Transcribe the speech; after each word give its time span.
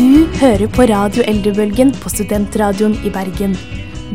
Du 0.00 0.24
hører 0.40 0.64
på 0.72 0.86
Radio 0.88 1.20
Eldrebølgen 1.28 1.90
på 2.00 2.08
Studentradioen 2.08 2.94
i 3.04 3.10
Bergen. 3.12 3.52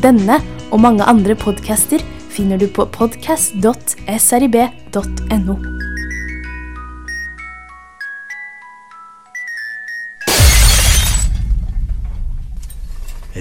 Denne 0.02 0.40
og 0.74 0.82
mange 0.82 1.06
andre 1.06 1.36
podcaster 1.38 2.02
finner 2.34 2.58
du 2.58 2.66
på 2.74 2.88
podcast.srib.no. 2.96 5.56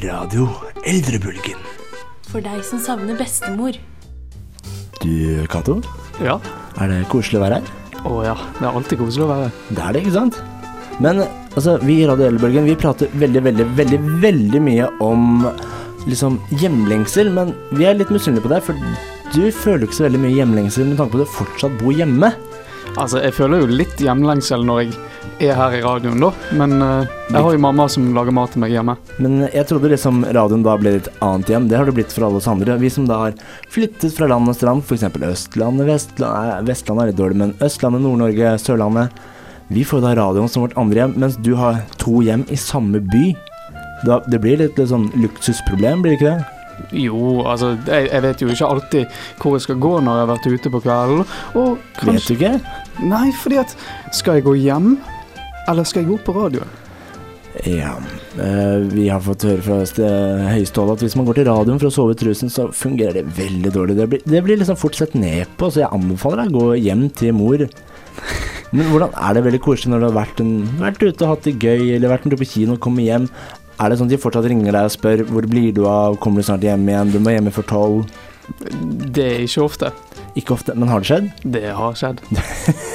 Radio 0.02 0.48
Eldrebølgen. 0.88 1.61
For 2.30 2.42
deg 2.42 2.64
som 2.66 2.80
savner 2.82 3.14
bestemor. 3.18 3.76
Du, 5.00 5.46
Cato, 5.50 5.80
Ja. 6.20 6.38
er 6.80 6.88
det 6.88 7.08
koselig 7.08 7.38
å 7.38 7.45
være 7.45 7.61
her? 7.61 7.64
Å 8.04 8.24
ja. 8.24 8.34
Det 8.58 8.66
er 8.66 8.74
alltid 8.74 8.98
koselig 8.98 9.24
å 9.24 9.29
være 9.29 9.42
her. 9.45 9.52
Det 9.70 9.82
er 9.84 9.92
det, 9.92 10.00
ikke 10.02 10.12
sant? 10.18 10.42
Men 11.02 11.24
altså, 11.55 11.78
vi 11.82 12.00
i 12.02 12.06
Radio 12.06 12.28
Elbølgen 12.28 12.69
vi 12.69 12.77
prater 12.78 13.10
veldig, 13.19 13.42
veldig, 13.48 13.66
veldig, 13.78 14.00
veldig 14.23 14.62
mye 14.62 14.91
om 15.02 15.48
liksom 16.06 16.38
hjemlengsel, 16.60 17.32
men 17.34 17.55
vi 17.74 17.88
er 17.88 17.96
litt 17.98 18.12
misunnelige 18.12 18.45
på 18.45 18.52
deg, 18.52 18.66
for 18.66 19.34
du 19.34 19.48
føler 19.50 19.86
ikke 19.86 19.98
så 19.98 20.06
veldig 20.06 20.20
mye 20.22 20.36
hjemlengsel 20.36 20.91
med 20.91 21.00
tanke 21.00 21.16
på 21.16 21.22
at 21.22 21.27
du 21.27 21.38
fortsatt 21.38 21.80
bor 21.80 21.96
hjemme. 21.96 22.30
Altså, 22.95 23.19
jeg 23.24 23.34
føler 23.34 23.64
jo 23.64 23.77
litt 23.80 23.98
hjemlengsel 23.98 24.62
når 24.69 24.84
jeg 24.84 25.48
er 25.48 25.56
her 25.59 25.74
i 25.74 25.80
radioen, 25.83 26.20
da. 26.22 26.30
Men 26.55 26.77
uh, 26.78 27.08
jeg 27.33 27.42
har 27.42 27.56
jo 27.56 27.62
mamma 27.64 27.88
som 27.91 28.06
lager 28.14 28.36
mat 28.36 28.52
til 28.55 28.62
meg 28.62 28.74
hjemme. 28.77 28.95
Men 29.19 29.48
jeg 29.48 29.66
trodde 29.66 29.91
liksom 29.91 30.22
radioen 30.36 30.62
da 30.62 30.77
ble 30.78 30.92
litt 31.00 31.11
annet 31.24 31.50
hjem. 31.50 31.66
Det 31.70 31.80
har 31.80 31.91
det 31.91 31.97
blitt 31.97 32.14
for 32.14 32.28
alle 32.28 32.38
oss 32.38 32.50
andre. 32.50 32.77
Vi 32.78 32.92
som 32.92 33.08
da 33.11 33.19
har 33.24 33.38
flyttet 33.74 34.14
fra 34.14 34.28
land 34.30 34.52
og 34.52 34.55
strand, 34.55 34.84
f.eks. 34.86 35.08
Østlandet, 35.11 35.88
Vestlandet, 35.91 36.69
Vestlandet 36.69 37.02
er 37.02 37.11
litt 37.11 37.22
dårlig, 37.24 37.41
men 37.42 37.56
Østlandet, 37.64 38.05
Nord-Norge, 38.05 38.55
Sørlandet. 38.62 39.24
Vi 39.74 39.83
får 39.87 40.02
da 40.05 40.14
radioen 40.19 40.48
som 40.51 40.62
vårt 40.64 40.77
andre 40.78 41.02
hjem, 41.05 41.14
mens 41.24 41.37
du 41.42 41.55
har 41.59 41.80
to 42.01 42.20
hjem 42.23 42.45
i 42.55 42.59
samme 42.60 43.01
by. 43.10 43.25
Da, 44.06 44.20
det 44.30 44.39
blir 44.44 44.61
litt, 44.61 44.77
litt 44.78 44.91
sånn 44.91 45.08
luksusproblem, 45.19 46.03
blir 46.05 46.14
det 46.14 46.20
ikke 46.20 46.34
det? 46.34 46.50
Jo, 47.05 47.44
altså, 47.47 47.72
jeg, 47.86 48.08
jeg 48.11 48.22
vet 48.25 48.41
jo 48.42 48.48
ikke 48.50 48.69
alltid 48.69 49.19
hvor 49.39 49.55
jeg 49.55 49.62
skal 49.67 49.77
gå 49.83 49.92
når 50.02 50.17
jeg 50.19 50.25
har 50.25 50.30
vært 50.33 50.48
ute 50.56 50.72
på 50.75 50.80
kvelden. 50.84 51.27
Og 51.61 52.08
Vet 52.08 52.27
du 52.27 52.33
ikke? 52.34 52.55
Nei, 53.06 53.28
fordi 53.42 53.61
at 53.62 53.77
Skal 54.14 54.41
jeg 54.41 54.47
gå 54.48 54.56
hjem, 54.58 54.97
eller 55.70 55.86
skal 55.86 56.02
jeg 56.02 56.11
gå 56.12 56.19
på 56.27 56.34
radioen? 56.36 56.80
Ja, 57.70 57.92
eh, 58.42 58.83
vi 58.91 59.06
har 59.08 59.22
fått 59.22 59.45
høre 59.47 59.62
fra 59.62 59.77
st- 59.86 60.02
at 60.02 61.02
hvis 61.05 61.14
man 61.14 61.28
går 61.28 61.39
til 61.39 61.47
radioen 61.47 61.78
for 61.78 61.86
å 61.86 61.95
sove 61.95 62.17
i 62.17 62.19
trusen, 62.19 62.50
så 62.50 62.67
fungerer 62.75 63.20
det 63.20 63.28
veldig 63.39 63.70
dårlig. 63.72 63.95
Det 64.00 64.08
blir, 64.11 64.25
det 64.27 64.42
blir 64.42 64.58
liksom 64.58 64.77
fort 64.77 64.98
sett 64.98 65.14
ned 65.14 65.47
på, 65.56 65.70
så 65.70 65.84
jeg 65.84 65.95
anbefaler 65.95 66.42
deg 66.42 66.50
å 66.58 66.64
gå 66.67 66.80
hjem 66.83 67.06
til 67.14 67.33
mor. 67.39 67.62
Men 68.75 68.89
hvordan 68.91 69.12
er 69.14 69.36
det 69.36 69.44
veldig 69.47 69.61
koselig 69.62 69.92
når 69.92 70.03
du 70.03 70.06
har 70.08 70.17
vært, 70.17 70.41
en, 70.42 70.55
vært 70.80 71.03
ute 71.05 71.22
og 71.22 71.30
hatt 71.30 71.47
det 71.47 71.55
gøy, 71.62 71.94
eller 71.94 72.11
vært 72.11 72.27
en 72.27 72.34
tur 72.34 72.41
på 72.41 72.50
kino 72.56 72.75
og 72.75 72.83
kommet 72.83 73.06
hjem? 73.06 73.28
Er 73.78 73.91
det 73.91 73.98
sånn 73.98 74.11
at 74.11 74.14
de 74.14 74.20
fortsatt 74.22 74.48
ringer 74.50 74.75
deg 74.75 74.89
og 74.89 74.94
spør 74.94 75.22
hvor 75.28 75.47
blir 75.50 75.70
du 75.75 75.84
av, 75.91 76.19
kommer 76.22 76.42
du 76.42 76.48
snart 76.48 76.67
hjem 76.67 76.89
igjen, 76.91 77.14
du 77.14 77.20
må 77.22 77.34
hjemme 77.34 77.55
for 77.55 77.67
tolv? 77.70 78.02
Det 79.14 79.25
er 79.25 79.47
ikke 79.47 79.64
ofte. 79.64 79.91
Ikke 80.36 80.56
ofte, 80.56 80.75
men 80.75 80.91
har 80.91 81.02
det 81.02 81.11
skjedd? 81.11 81.30
Det 81.55 81.64
har 81.78 81.97
skjedd. 81.98 82.20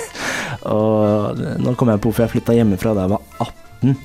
Og 0.75 1.39
nå 1.63 1.73
kommer 1.79 1.95
jeg 1.95 2.03
på 2.03 2.11
hvorfor 2.11 2.25
jeg 2.25 2.33
flytta 2.35 2.57
hjemmefra 2.57 2.95
da 2.97 3.05
jeg 3.05 3.13
var 3.15 3.47
18. 3.47 3.95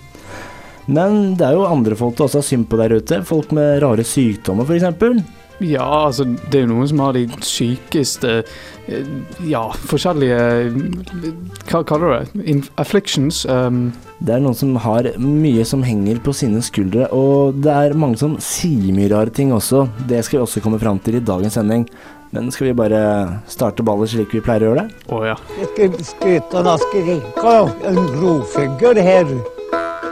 Men 0.95 1.19
det 1.39 1.47
er 1.47 1.57
jo 1.57 1.67
andre 1.67 1.97
folk 1.99 2.17
du 2.17 2.27
også 2.27 2.43
har 2.43 2.47
synd 2.47 2.69
på 2.71 2.79
der 2.81 2.95
ute. 2.99 3.23
Folk 3.27 3.55
med 3.57 3.81
rare 3.83 4.05
sykdommer, 4.07 4.69
f.eks. 4.69 5.25
Ja, 5.63 6.07
altså, 6.07 6.25
det 6.51 6.59
er 6.59 6.65
jo 6.65 6.73
noen 6.73 6.89
som 6.91 7.03
har 7.05 7.15
de 7.15 7.29
sykeste 7.47 8.33
eh, 8.91 9.11
Ja, 9.47 9.69
forskjellige 9.87 10.41
Hva 11.71 11.85
kaller 11.87 12.11
du 12.11 12.15
det? 12.17 12.49
In 12.51 12.65
afflictions. 12.81 13.45
Um, 13.47 13.93
Det 14.25 14.35
er 14.35 14.43
noen 14.43 14.57
som 14.57 14.75
har 14.81 15.07
mye 15.21 15.65
som 15.69 15.83
henger 15.85 16.19
på 16.25 16.33
sine 16.35 16.63
skuldre, 16.65 17.07
og 17.13 17.59
det 17.63 17.73
er 17.73 17.97
mange 17.99 18.17
som 18.17 18.37
sier 18.41 18.95
mye 18.97 19.11
rare 19.13 19.31
ting 19.35 19.53
også. 19.53 19.85
Det 20.09 20.23
skal 20.25 20.39
vi 20.39 20.45
også 20.47 20.63
komme 20.65 20.81
fram 20.81 20.99
til 21.03 21.19
i 21.19 21.25
dagens 21.25 21.59
sending. 21.59 21.87
Men 22.35 22.51
skal 22.51 22.71
vi 22.71 22.77
bare 22.79 23.01
starte 23.47 23.85
ballet 23.87 24.11
slik 24.11 24.33
vi 24.35 24.43
pleier 24.43 24.65
å 24.65 24.71
gjøre 24.73 24.83
det? 24.87 25.03
Å 25.13 25.21
ja. 25.29 25.37
Jeg 25.61 25.69
skal 25.71 26.07
skryte 26.09 26.63
og 26.63 26.81
skrike 26.83 27.55
en 27.91 28.01
grovfugl 28.17 29.03
her. 29.07 29.35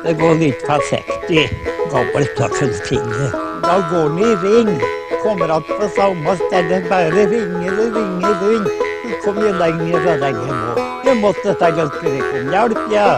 Det 0.05 0.17
går 0.21 0.39
litt 0.43 0.67
forsiktig. 0.69 1.49
Gammelt 1.91 2.35
tøffelfinger. 2.39 3.39
Da 3.65 3.79
går 3.91 4.13
den 4.13 4.27
i 4.29 4.35
ring. 4.45 5.02
Kommer 5.23 5.49
att 5.49 5.67
på 5.67 5.89
samme 5.97 6.37
sted. 6.37 6.89
Bare 6.91 7.11
ringer 7.11 7.73
og 7.73 7.97
ringer 7.97 8.31
og 8.31 8.49
ringer. 8.49 8.73
Så 9.07 9.19
kommer 9.25 9.47
jeg 9.47 9.55
lenger 9.61 10.01
og 10.01 10.19
lenger 10.25 10.53
nå. 10.53 10.87
Jeg 11.07 11.17
måtte 11.21 11.55
og 11.55 11.97
skrike 11.99 12.41
om 12.41 12.53
hjelp, 12.55 12.85
ja. 12.91 13.09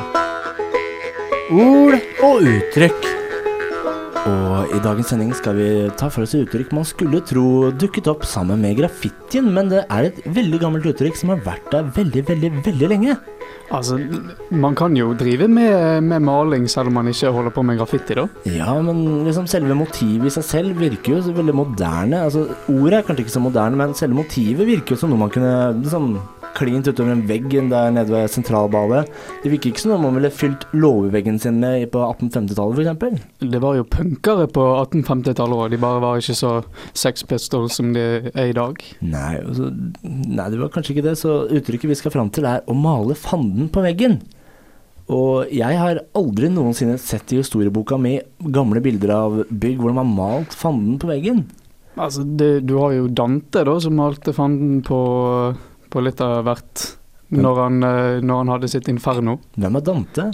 Ord 1.54 1.96
og 2.24 2.48
uttrykk. 2.52 3.10
Og 4.24 4.72
i 4.72 4.80
dagens 4.80 5.10
sending 5.12 5.34
skal 5.36 5.56
vi 5.58 5.68
ta 6.00 6.08
for 6.12 6.24
oss 6.24 6.32
uttrykk 6.36 6.70
man 6.72 6.86
skulle 6.88 7.20
tro 7.28 7.70
dukket 7.76 8.08
opp 8.08 8.24
sammen 8.24 8.62
med 8.64 8.78
graffitien, 8.78 9.50
men 9.52 9.68
det 9.72 9.82
er 9.92 10.08
et 10.08 10.20
veldig 10.24 10.60
gammelt 10.62 10.88
uttrykk 10.88 11.18
som 11.20 11.34
har 11.34 11.42
vært 11.44 11.68
der 11.72 11.90
veldig, 11.96 12.24
veldig, 12.30 12.52
veldig 12.64 12.92
lenge. 12.94 13.16
Altså, 13.72 13.96
man 14.52 14.74
kan 14.76 14.96
jo 14.96 15.14
drive 15.16 15.48
med, 15.48 16.02
med 16.04 16.20
maling 16.20 16.66
selv 16.70 16.90
om 16.90 16.98
man 16.98 17.08
ikke 17.08 17.30
holder 17.32 17.54
på 17.54 17.62
med 17.64 17.78
graffiti, 17.80 18.16
da. 18.18 18.26
Ja, 18.50 18.74
men 18.84 19.24
liksom 19.24 19.46
selve 19.50 19.76
motivet 19.78 20.28
i 20.28 20.34
seg 20.34 20.44
selv 20.44 20.80
virker 20.82 21.16
jo 21.16 21.22
så 21.24 21.32
veldig 21.36 21.54
moderne. 21.56 22.24
Altså, 22.26 22.44
Ordet 22.68 22.98
er 22.98 23.06
kanskje 23.08 23.24
ikke 23.24 23.36
så 23.38 23.44
moderne, 23.44 23.80
men 23.80 23.96
selve 23.96 24.18
motivet 24.18 24.68
virker 24.68 24.94
jo 24.94 25.00
som 25.00 25.12
noe 25.14 25.22
man 25.24 25.32
kunne 25.32 25.54
liksom 25.80 26.12
klint 26.54 26.88
utover 26.88 27.14
en 27.14 27.24
vegg 27.28 27.48
der 27.52 27.92
nede 27.94 28.12
ved 28.12 28.30
sentralbadet. 28.32 29.04
Det 29.42 29.52
virker 29.52 29.72
ikke 29.72 29.82
som 29.82 29.94
noe 29.94 30.02
man 30.04 30.18
ville 30.18 30.30
fylt 30.34 30.66
låveveggen 30.74 31.40
sin 31.42 31.60
med 31.62 31.88
på 31.92 32.02
1850-tallet, 32.06 32.94
f.eks. 33.00 33.48
Det 33.54 33.62
var 33.62 33.78
jo 33.78 33.88
punkere 33.88 34.46
på 34.50 34.66
1850-tallet 34.84 35.58
òg, 35.58 35.72
de 35.74 35.80
bare 35.82 36.02
var 36.04 36.22
ikke 36.22 36.38
så 36.38 36.54
Sex 36.96 37.26
Pistols 37.28 37.80
som 37.80 37.92
de 37.96 38.06
er 38.32 38.52
i 38.52 38.56
dag. 38.56 38.78
Nei, 39.04 39.34
altså, 39.42 39.70
nei, 40.04 40.48
det 40.52 40.62
var 40.62 40.72
kanskje 40.74 40.96
ikke 40.96 41.08
det. 41.08 41.18
Så 41.20 41.44
uttrykket 41.50 41.90
vi 41.90 41.98
skal 41.98 42.14
fram 42.14 42.32
til, 42.34 42.48
er 42.48 42.64
å 42.70 42.76
male 42.78 43.16
fanden 43.18 43.70
på 43.72 43.84
veggen. 43.84 44.20
Og 45.12 45.50
jeg 45.52 45.76
har 45.76 46.00
aldri 46.16 46.48
noensinne 46.52 46.96
sett 47.00 47.34
i 47.34 47.40
historieboka 47.42 47.98
mi 48.00 48.16
gamle 48.54 48.80
bilder 48.84 49.12
av 49.12 49.42
bygg 49.50 49.82
hvor 49.82 49.92
de 49.92 50.00
har 50.00 50.08
malt 50.08 50.56
fanden 50.56 50.96
på 51.00 51.10
veggen. 51.10 51.44
Altså, 51.94 52.24
det, 52.24 52.64
du 52.66 52.74
har 52.80 52.94
jo 52.96 53.10
Dante, 53.12 53.62
da, 53.66 53.74
som 53.82 53.94
malte 53.98 54.32
fanden 54.34 54.80
på, 54.86 54.98
på 55.94 56.02
litt 56.02 56.20
av 56.24 56.42
hvert 56.48 56.88
når 57.34 57.60
han, 57.62 57.82
eh, 57.86 58.22
når 58.22 58.42
han 58.42 58.52
hadde 58.56 58.70
sitt 58.70 58.90
inferno. 58.90 59.38
Hvem 59.56 59.78
er 59.78 59.86
Dante? 59.86 60.30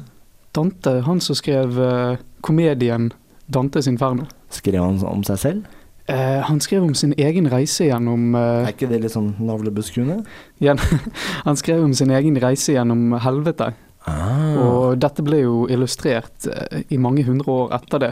Dante, 0.57 0.97
han 1.07 1.21
som 1.23 1.39
skrev 1.39 1.79
eh, 1.81 2.23
komedien 2.45 3.13
Dantes 3.51 3.89
inferno. 3.91 4.27
Skrev 4.51 4.83
han 4.83 4.99
om 5.07 5.23
seg 5.27 5.39
selv? 5.43 5.77
Eh, 6.11 6.41
han 6.43 6.61
skrev 6.61 6.85
om 6.85 6.95
sin 6.95 7.13
egen 7.19 7.47
reise 7.51 7.87
gjennom 7.87 8.35
eh, 8.35 8.65
Er 8.65 8.73
ikke 8.73 8.89
det 8.91 9.03
litt 9.05 9.15
sånn 9.15 9.35
navlebeskuende? 9.39 10.25
Han 11.47 11.59
skrev 11.61 11.85
om 11.85 11.93
sin 11.95 12.11
egen 12.11 12.39
reise 12.43 12.75
gjennom 12.75 13.15
helvete. 13.23 13.69
Ah. 14.09 14.57
Og 14.59 14.97
dette 14.99 15.23
ble 15.23 15.43
jo 15.45 15.67
illustrert 15.71 16.49
eh, 16.51 16.83
i 16.91 16.99
mange 16.99 17.23
hundre 17.29 17.53
år 17.53 17.77
etter 17.79 18.03
det. 18.03 18.11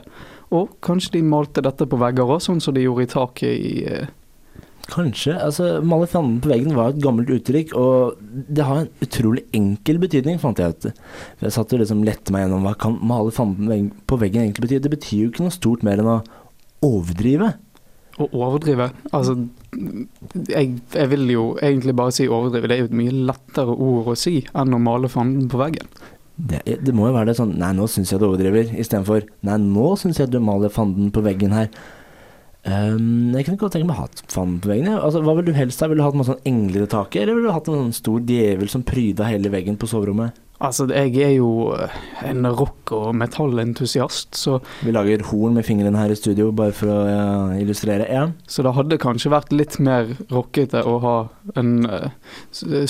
Og 0.55 0.77
kanskje 0.85 1.17
de 1.17 1.25
malte 1.27 1.65
dette 1.65 1.89
på 1.89 1.99
vegger 1.99 2.37
òg, 2.37 2.43
sånn 2.45 2.63
som 2.63 2.77
de 2.77 2.85
gjorde 2.85 3.09
i 3.09 3.11
taket 3.11 3.55
i 3.57 3.75
eh, 3.89 4.15
Kanskje. 4.89 5.35
altså 5.37 5.83
Male 5.85 6.07
fanden 6.09 6.39
på 6.41 6.49
veggen 6.49 6.73
var 6.77 6.95
et 6.95 7.03
gammelt 7.05 7.29
uttrykk, 7.29 7.75
og 7.77 8.17
det 8.49 8.65
har 8.65 8.83
en 8.87 8.91
utrolig 9.05 9.45
enkel 9.57 9.99
betydning, 10.01 10.39
fant 10.41 10.59
jeg 10.63 10.73
ut. 10.75 10.87
Jeg 11.43 11.53
satt 11.55 11.75
og 11.77 11.83
liksom 11.83 12.05
lette 12.09 12.33
meg 12.33 12.47
gjennom 12.47 12.65
hva 12.65 12.73
kan 12.81 12.97
male 13.05 13.33
fanden 13.35 13.91
på 14.09 14.19
veggen- 14.21 14.47
egentlig 14.47 14.65
bety. 14.65 14.81
Det 14.81 14.95
betyr 14.97 15.21
jo 15.27 15.31
ikke 15.33 15.45
noe 15.45 15.55
stort 15.55 15.85
mer 15.85 16.01
enn 16.01 16.09
å 16.17 16.19
overdrive. 16.89 17.55
å 18.19 18.27
overdrive. 18.33 18.89
Altså, 19.15 19.37
jeg, 20.49 20.73
jeg 20.95 21.11
vil 21.13 21.29
jo 21.31 21.45
egentlig 21.63 21.95
bare 21.95 22.15
si 22.17 22.25
overdrive. 22.27 22.67
Det 22.67 22.75
er 22.79 22.81
jo 22.83 22.89
et 22.89 22.97
mye 22.99 23.13
lettere 23.29 23.77
ord 23.77 24.09
å 24.11 24.17
si 24.19 24.41
enn 24.55 24.75
å 24.75 24.81
male 24.83 25.11
fanden 25.13 25.47
på 25.53 25.61
veggen. 25.61 25.87
Det, 26.39 26.63
det 26.65 26.95
må 26.95 27.09
jo 27.09 27.15
være 27.17 27.33
det 27.33 27.39
sånn 27.39 27.57
Nei, 27.59 27.73
nå 27.75 27.89
syns 27.91 28.13
jeg 28.13 28.21
du 28.23 28.29
overdriver, 28.29 28.69
istedenfor 28.79 29.25
Nei, 29.43 29.57
nå 29.59 29.89
syns 29.99 30.21
jeg 30.21 30.31
du 30.31 30.37
maler 30.39 30.71
fanden 30.71 31.09
på 31.11 31.23
veggen 31.27 31.51
her. 31.51 31.67
Ehm, 32.67 33.31
jeg 33.37 33.47
kunne 33.47 33.61
godt 33.61 33.77
tenke 33.77 33.87
meg 33.87 33.95
å 33.95 34.01
ha 34.03 34.09
hatt 34.09 34.25
fanden 34.33 34.59
på 34.63 34.73
veggen. 34.73 34.91
Altså, 34.97 35.23
hva 35.23 35.37
ville 35.39 35.53
du 35.53 35.57
helst 35.57 35.81
ha? 35.81 35.89
Ville 35.89 36.03
du 36.03 36.07
hatt 36.09 36.19
noen 36.19 36.27
sånn 36.33 36.45
engler 36.49 36.85
i 36.85 36.91
taket, 36.91 37.23
eller 37.23 37.39
ville 37.39 37.53
du 37.53 37.55
hatt 37.55 37.71
en 37.71 37.81
sånn 37.85 37.97
stor 37.97 38.21
djevel 38.29 38.71
som 38.73 38.85
pryda 38.87 39.29
hele 39.31 39.53
veggen 39.53 39.79
på 39.81 39.89
soverommet? 39.91 40.37
Altså, 40.59 40.89
jeg 40.91 41.13
er 41.23 41.37
jo 41.37 41.71
eh, 41.77 41.93
en 42.27 42.43
rock- 42.51 42.91
og 42.97 43.13
metallentusiast, 43.15 44.35
så, 44.35 44.57
Vi 44.83 44.91
lager 44.91 45.23
horn 45.31 45.55
med 45.55 45.67
fingrene 45.69 46.01
her 46.01 46.11
i 46.11 46.19
studio, 46.19 46.51
bare 46.51 46.75
for 46.75 46.91
å 46.91 46.99
ja, 47.07 47.29
illustrere. 47.63 48.09
Ja. 48.11 48.25
så 48.51 48.65
det 48.67 48.75
hadde 48.75 48.99
kanskje 48.99 49.31
vært 49.31 49.55
litt 49.55 49.79
mer 49.79 50.11
rockete 50.33 50.83
å 50.83 50.97
ha 51.05 51.17
en 51.55 51.87
uh, 51.87 52.11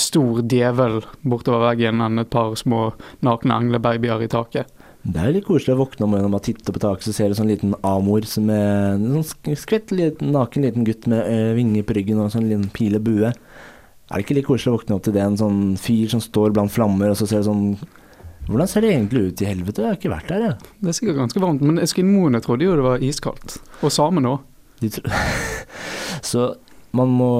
stor 0.01 0.41
djevel 0.49 1.03
bortover 1.21 1.67
veggen 1.69 2.01
enn 2.01 2.25
et 2.25 2.33
par 2.33 2.57
små 2.57 2.95
nakne 3.21 3.61
englebabyer 3.61 4.25
i 4.25 4.33
taket. 4.33 4.73
Det 5.09 5.21
er 5.23 5.33
litt 5.33 5.47
koselig 5.49 5.73
å 5.73 5.79
våkne 5.81 6.05
om 6.05 6.11
morgenen 6.13 6.29
og 6.29 6.35
bare 6.37 6.47
titte 6.51 6.73
på 6.75 6.81
taket, 6.83 7.07
så 7.09 7.15
ser 7.17 7.31
du 7.33 7.37
sånn 7.39 7.49
liten 7.49 7.73
amor 7.87 8.27
som 8.29 8.51
er 8.53 8.99
en 8.99 9.23
sånn 9.25 9.57
skvett 9.57 9.95
liten, 9.95 10.35
naken 10.35 10.67
liten 10.67 10.85
gutt 10.85 11.07
med 11.09 11.23
ø, 11.25 11.55
vinger 11.57 11.87
på 11.89 11.97
ryggen 11.97 12.21
og 12.21 12.29
sånn 12.35 12.45
liten 12.51 12.67
pil 12.75 12.99
og 12.99 13.07
bue. 13.07 13.31
Er 13.33 14.13
det 14.13 14.27
ikke 14.27 14.37
litt 14.37 14.49
koselig 14.49 14.75
å 14.75 14.77
våkne 14.77 14.99
opp 14.99 15.07
til 15.07 15.17
det, 15.17 15.25
en 15.25 15.41
sånn 15.41 15.63
fyr 15.81 16.13
som 16.13 16.21
står 16.25 16.53
blant 16.57 16.73
flammer, 16.75 17.15
og 17.15 17.17
så 17.21 17.29
ser 17.31 17.45
du 17.45 17.49
sånn 17.51 17.65
Hvordan 18.49 18.69
ser 18.71 18.81
det 18.81 18.95
egentlig 18.95 19.23
ut 19.27 19.41
i 19.45 19.49
helvete? 19.49 19.83
Jeg 19.85 19.91
har 19.93 19.97
ikke 19.99 20.13
vært 20.13 20.31
der, 20.33 20.45
jeg. 20.47 20.69
Det 20.81 20.89
er 20.89 20.95
sikkert 20.97 21.19
ganske 21.19 21.41
varmt, 21.43 21.65
men 21.69 21.81
eskimoene 21.83 22.41
trodde 22.41 22.65
jo 22.65 22.77
det 22.79 22.85
var 22.87 23.03
iskaldt. 23.05 23.59
Og 23.85 23.93
samene 23.93 24.31
òg. 24.31 24.87
Så 26.31 26.47
man 26.97 27.11
må 27.13 27.33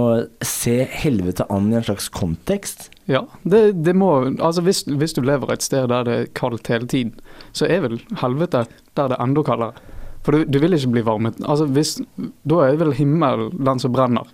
se 0.45 0.83
helvete 0.93 1.47
an 1.53 1.71
i 1.73 1.79
en 1.79 1.87
slags 1.87 2.09
kontekst. 2.13 2.89
Ja, 3.09 3.23
det, 3.49 3.85
det 3.85 3.95
må 3.97 4.11
Altså 4.27 4.63
hvis, 4.67 4.83
hvis 4.85 5.17
du 5.17 5.23
lever 5.25 5.53
et 5.55 5.65
sted 5.65 5.89
der 5.89 6.05
det 6.05 6.17
er 6.17 6.33
kaldt 6.37 6.69
hele 6.69 6.89
tiden, 6.91 7.15
så 7.57 7.69
er 7.71 7.81
vel 7.87 7.97
helvete 8.21 8.67
der 8.99 9.09
det 9.09 9.17
er 9.17 9.25
enda 9.25 9.45
kaldere. 9.47 9.73
For 10.27 10.37
du, 10.37 10.45
du 10.45 10.59
vil 10.61 10.77
ikke 10.77 10.93
bli 10.93 11.07
varmet. 11.07 11.39
Altså 11.45 11.69
hvis 11.73 11.97
Da 12.19 12.61
er 12.67 12.77
vel 12.81 12.93
himmel 12.99 13.49
den 13.57 13.81
som 13.81 13.95
brenner. 13.95 14.29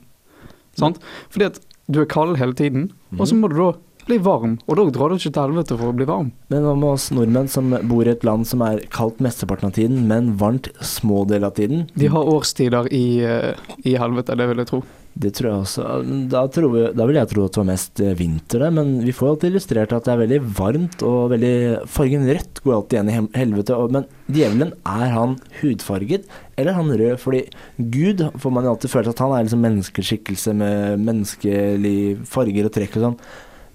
Sant? 0.75 0.99
Fordi 1.31 1.53
at 1.53 1.61
du 1.87 2.01
er 2.01 2.09
kald 2.11 2.39
hele 2.41 2.57
tiden, 2.57 2.89
og 3.19 3.29
så 3.29 3.37
må 3.37 3.51
du 3.53 3.59
da 3.61 3.73
bli 4.09 4.19
varm. 4.25 4.59
Og 4.67 4.79
da 4.79 4.89
drar 4.95 5.13
du 5.13 5.19
ikke 5.19 5.33
til 5.33 5.45
helvete 5.45 5.79
for 5.79 5.91
å 5.91 5.97
bli 5.97 6.09
varm. 6.09 6.33
Men 6.53 6.67
hva 6.67 6.75
med 6.79 6.97
oss 6.97 7.11
nordmenn 7.15 7.51
som 7.51 7.73
bor 7.91 8.07
i 8.07 8.13
et 8.15 8.27
land 8.27 8.49
som 8.49 8.65
er 8.67 8.83
kaldt 8.95 9.23
mesteparten 9.25 9.71
av 9.71 9.79
tiden, 9.79 10.05
men 10.11 10.35
varmt 10.41 10.71
små 10.85 11.25
deler 11.31 11.51
av 11.51 11.57
tiden? 11.61 11.89
De 11.99 12.11
har 12.13 12.35
årstider 12.35 12.91
i, 12.93 13.07
eh, 13.25 13.55
i 13.85 13.97
helvete, 14.01 14.37
det 14.37 14.51
vil 14.51 14.63
jeg 14.63 14.73
tro. 14.73 14.85
Det 15.15 15.31
tror 15.31 15.47
jeg 15.47 15.63
også. 15.63 15.83
Da, 16.31 16.41
tror 16.51 16.73
vi, 16.73 16.81
da 16.99 17.05
vil 17.07 17.19
jeg 17.21 17.31
tro 17.31 17.45
at 17.47 17.55
det 17.55 17.61
var 17.61 17.69
mest 17.69 18.01
eh, 18.03 18.17
vinter 18.19 18.65
men 18.75 18.97
vi 19.05 19.15
får 19.15 19.29
alltid 19.29 19.53
illustrert 19.53 19.95
at 19.95 20.09
det 20.09 20.13
er 20.15 20.23
veldig 20.25 20.41
varmt 20.59 21.05
og 21.07 21.31
veldig 21.31 21.55
Fargen 21.95 22.27
rødt 22.27 22.63
går 22.65 22.75
alltid 22.75 22.99
igjen 22.99 23.13
i 23.13 23.39
helvete, 23.39 23.79
men 23.95 24.09
djevelen, 24.27 24.75
er 24.83 25.15
han 25.15 25.37
hudfarget 25.61 26.27
eller 26.59 26.73
er 26.73 26.79
han 26.81 26.91
rød? 26.91 27.15
Fordi 27.23 27.45
Gud 27.79 28.27
får 28.43 28.55
man 28.57 28.67
jo 28.67 28.75
alltid 28.75 28.91
følt 28.91 29.13
at 29.13 29.23
han 29.23 29.37
er 29.37 29.47
liksom 29.47 29.63
menneskeskikkelse 29.69 30.55
med 30.59 31.07
menneskelig 31.07 31.97
farger 32.31 32.67
og 32.67 32.75
trekk 32.75 32.99
og 32.99 33.07
sånn. 33.07 33.19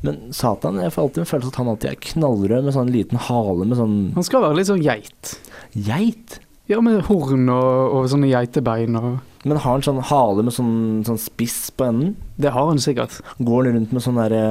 Men 0.06 0.20
Satan, 0.36 0.80
jeg 0.80 0.94
får 0.96 1.08
alltid 1.08 1.24
en 1.24 1.30
følelse 1.30 1.52
at 1.52 1.58
han 1.60 1.72
alltid 1.74 1.90
er 1.92 2.04
knallrød 2.14 2.68
med 2.68 2.76
sånn 2.76 2.92
liten 2.94 3.20
hale 3.30 3.66
med 3.68 3.80
sånn 3.80 3.98
Han 4.16 4.28
skal 4.28 4.46
være 4.46 4.60
litt 4.60 4.70
sånn 4.70 4.84
geit. 4.84 5.34
geit. 5.76 6.38
Ja, 6.70 6.80
med 6.86 7.02
horn 7.10 7.50
og, 7.50 7.96
og 7.98 8.08
sånne 8.12 8.30
geitebein 8.30 8.96
og 9.00 9.10
Men 9.44 9.58
har 9.58 9.74
han 9.74 9.84
sånn 9.84 10.04
hale 10.06 10.46
med 10.46 10.54
sånn, 10.56 11.02
sånn 11.08 11.20
spiss 11.20 11.72
på 11.76 11.88
enden? 11.90 12.14
Det 12.40 12.54
har 12.56 12.70
han 12.70 12.80
sikkert. 12.80 13.18
Går 13.42 13.68
han 13.68 13.80
rundt 13.80 13.96
med 13.96 14.06
sånn 14.06 14.20
derre 14.22 14.44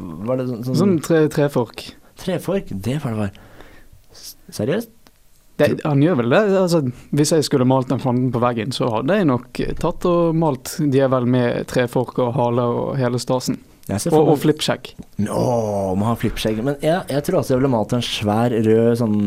Hva 0.00 0.34
er 0.34 0.42
det 0.42 0.48
sånn, 0.50 0.64
sånn, 0.66 0.80
Sånn 0.80 0.96
tre, 1.04 1.24
trefork. 1.30 1.86
Trefork? 2.24 2.72
Det 2.72 2.98
var 3.04 3.14
det 3.14 3.20
var. 3.20 3.40
Seriøst? 4.54 4.90
Det, 5.60 5.68
han 5.84 6.00
gjør 6.02 6.16
vel 6.18 6.32
det. 6.34 6.40
Altså, 6.58 6.80
hvis 7.14 7.30
jeg 7.36 7.46
skulle 7.46 7.66
malt 7.68 7.92
den 7.92 8.02
fanden 8.02 8.32
på 8.34 8.40
veggen, 8.42 8.72
så 8.74 8.88
hadde 8.90 9.20
jeg 9.20 9.28
nok 9.30 9.60
eh, 9.62 9.70
tatt 9.78 10.06
og 10.10 10.34
malt 10.34 10.72
djevel 10.82 11.28
med 11.30 11.68
trefork 11.70 12.18
og 12.24 12.32
hale 12.34 12.64
og 12.74 12.96
hele 12.98 13.20
stasen. 13.22 13.60
Jeg 13.84 14.00
ser 14.00 14.14
Og, 14.16 14.30
og 14.32 14.38
flippskjegg. 14.40 14.94
Å, 15.28 15.44
må 15.98 16.08
ha 16.08 16.14
flippskjegg. 16.16 16.62
Men 16.64 16.78
jeg, 16.80 17.02
jeg 17.12 17.26
tror 17.26 17.42
også 17.42 17.54
jeg 17.54 17.60
ville 17.60 17.72
malt 17.74 17.92
en 17.92 18.04
svær 18.04 18.54
rød 18.54 19.00
sånn 19.02 19.18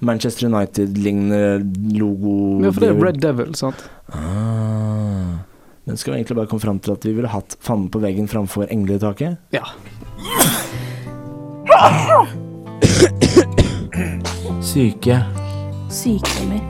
Manchester 0.00 0.48
United-lignende 0.48 1.98
logo. 1.98 2.64
Ja, 2.64 2.72
for 2.72 2.80
det 2.80 2.88
er 2.94 3.00
Red 3.04 3.20
Devil, 3.20 3.52
sant. 3.58 3.84
Ah. 4.16 5.44
Men 5.84 6.00
skal 6.00 6.14
vi 6.14 6.20
egentlig 6.20 6.38
bare 6.38 6.48
komme 6.48 6.64
fram 6.64 6.78
til 6.80 6.94
at 6.94 7.04
vi 7.04 7.12
ville 7.16 7.28
hatt 7.28 7.56
fanden 7.60 7.90
på 7.92 8.00
veggen 8.00 8.28
framfor 8.30 8.68
engletaket? 8.72 9.36
Ja. 9.52 9.68
Syke. 14.64 15.20
Sykdommer. 15.90 16.62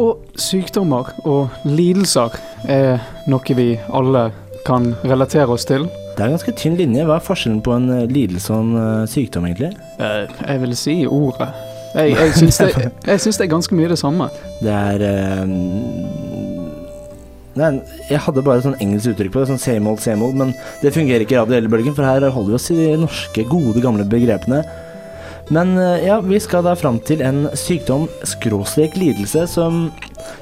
Og 0.00 0.24
sykdommer 0.40 1.12
og 1.28 1.68
lidelser 1.68 2.34
er 2.70 3.04
noe 3.30 3.56
vi 3.58 3.74
alle 3.94 4.30
kan 4.66 4.94
relatere 5.04 5.52
oss 5.52 5.66
til. 5.68 5.86
Det 6.14 6.22
er 6.22 6.30
en 6.30 6.36
ganske 6.36 6.54
tynn 6.58 6.76
linje. 6.78 7.04
Hva 7.06 7.18
er 7.18 7.26
forskjellen 7.26 7.62
på 7.64 7.74
en 7.74 7.88
eh, 7.90 8.04
lidelse 8.10 8.52
og 8.54 8.60
en 8.62 8.76
eh, 8.80 9.06
sykdom, 9.10 9.48
egentlig? 9.48 9.72
Uh, 9.98 10.30
jeg 10.46 10.62
vil 10.62 10.76
si 10.78 10.94
ordet. 11.10 11.48
Jeg, 11.94 12.14
jeg 12.18 12.34
syns 12.38 12.58
det, 12.58 12.70
det 13.06 13.44
er 13.44 13.50
ganske 13.50 13.76
mye 13.78 13.90
det 13.90 13.98
samme. 14.00 14.28
Det 14.62 14.70
er 14.74 15.04
uh, 15.04 15.50
Nei, 17.54 17.68
jeg 18.10 18.18
hadde 18.18 18.42
bare 18.42 18.64
sånn 18.64 18.80
engelsk 18.82 19.12
uttrykk 19.12 19.30
på 19.30 19.42
det, 19.42 19.50
sånn 19.52 19.60
same 19.62 19.86
old, 19.86 20.00
same 20.02 20.26
old, 20.26 20.34
men 20.34 20.48
det 20.82 20.90
fungerer 20.90 21.22
ikke 21.22 21.36
i 21.36 21.38
radio 21.38 21.70
bølgen, 21.70 21.94
for 21.94 22.02
her 22.02 22.24
holder 22.34 22.50
vi 22.50 22.56
oss 22.58 22.66
i 22.74 22.78
de 22.80 22.88
norske, 22.98 23.44
gode, 23.46 23.78
gamle 23.78 24.02
begrepene. 24.10 24.64
Men 25.54 25.76
ja, 26.02 26.16
vi 26.24 26.40
skal 26.42 26.64
da 26.66 26.72
fram 26.74 26.98
til 27.06 27.22
en 27.22 27.44
sykdom, 27.54 28.08
skråstrek 28.26 28.98
lidelse, 28.98 29.46
som 29.54 29.84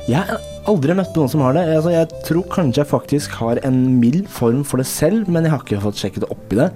jeg 0.09 0.25
aldri 0.71 0.97
møtt 0.97 1.17
noen 1.17 1.31
som 1.33 1.43
har 1.45 1.57
det. 1.57 1.65
Altså, 1.77 1.95
jeg 1.95 2.23
tror 2.29 2.45
kanskje 2.53 2.83
jeg 2.83 2.91
faktisk 2.91 3.39
har 3.41 3.61
en 3.67 3.81
mild 4.01 4.29
form 4.31 4.63
for 4.67 4.83
det 4.83 4.89
selv, 4.91 5.31
men 5.31 5.47
jeg 5.47 5.55
har 5.55 5.65
ikke 5.65 5.83
fått 5.85 6.03
sjekket 6.03 6.29
opp 6.31 6.55
i 6.55 6.61
det. 6.63 6.69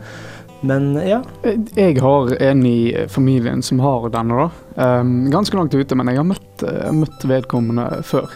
Men 0.67 0.95
ja, 1.05 1.21
Jeg 1.77 2.01
har 2.01 2.33
en 2.43 2.63
i 2.67 3.07
familien 3.13 3.61
som 3.63 3.79
har 3.85 4.09
denne, 4.11 4.47
da. 4.47 4.49
Um, 5.01 5.29
ganske 5.31 5.57
langt 5.57 5.75
ute, 5.75 5.95
men 5.95 6.09
jeg 6.11 6.19
har 6.23 6.27
møtt, 6.27 6.65
eh, 6.65 6.91
møtt 6.97 7.27
vedkommende 7.29 8.01
før. 8.09 8.33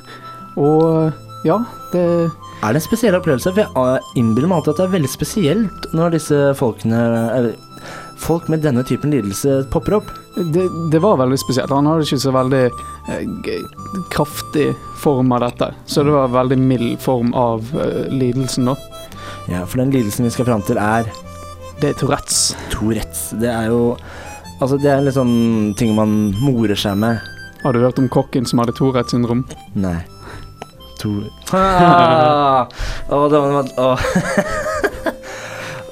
Og 0.61 1.17
ja, 1.49 1.57
det 1.95 2.05
er 2.61 2.75
det 2.75 2.83
en 2.83 2.85
spesiell 2.85 3.17
opplevelse? 3.17 3.55
For 3.55 3.63
jeg 3.63 3.73
eh, 3.73 4.09
innbiller 4.21 4.51
meg 4.51 4.61
alltid 4.61 4.75
at 4.75 4.81
det 4.83 4.87
er 4.87 4.97
veldig 4.99 5.11
spesielt 5.11 5.87
når 5.97 6.17
disse 6.19 6.41
folkene, 6.61 7.05
eller 7.33 7.87
folk 8.21 8.51
med 8.53 8.61
denne 8.67 8.85
typen 8.85 9.15
lidelse 9.15 9.63
popper 9.73 9.97
opp. 10.03 10.11
Det, 10.37 10.69
det 10.93 10.99
var 11.03 11.17
veldig 11.17 11.39
spesielt. 11.39 11.73
Han 11.75 11.89
hadde 11.91 12.07
ikke 12.07 12.21
så 12.23 12.33
veldig 12.35 12.63
eh, 13.11 13.65
kraftig 14.15 14.69
form 15.03 15.33
av 15.33 15.41
dette. 15.41 15.73
Så 15.87 16.05
det 16.07 16.15
var 16.15 16.29
en 16.29 16.37
veldig 16.37 16.59
mild 16.59 17.01
form 17.03 17.35
av 17.35 17.67
eh, 17.75 18.07
lidelsen, 18.13 18.71
da. 18.71 18.77
Ja, 19.51 19.65
for 19.67 19.83
den 19.83 19.91
lidelsen 19.91 20.29
vi 20.29 20.31
skal 20.31 20.47
fram 20.47 20.63
til 20.63 20.79
er 20.79 21.09
Det 21.81 21.91
er 21.91 21.99
Tourettes. 21.99 22.55
Tourettes. 22.71 23.31
Det 23.41 23.51
er 23.51 23.71
jo 23.73 23.97
Altså, 24.61 24.77
det 24.77 24.91
er 24.93 25.01
litt 25.01 25.17
sånn 25.17 25.73
ting 25.81 25.95
man 25.97 26.35
morer 26.37 26.77
seg 26.77 26.99
med. 27.01 27.17
Har 27.63 27.73
du 27.73 27.81
hørt 27.81 27.99
om 27.99 28.11
kokken 28.13 28.45
som 28.45 28.61
hadde 28.61 28.75
Tourettes 28.77 29.15
syndrom? 29.17 29.47
Nei. 29.73 29.97
Tour... 31.01 31.25
Ah! 31.57 32.69
Å, 33.09 33.25
det 33.33 33.41
var 33.41 33.73
Å. 33.81 33.95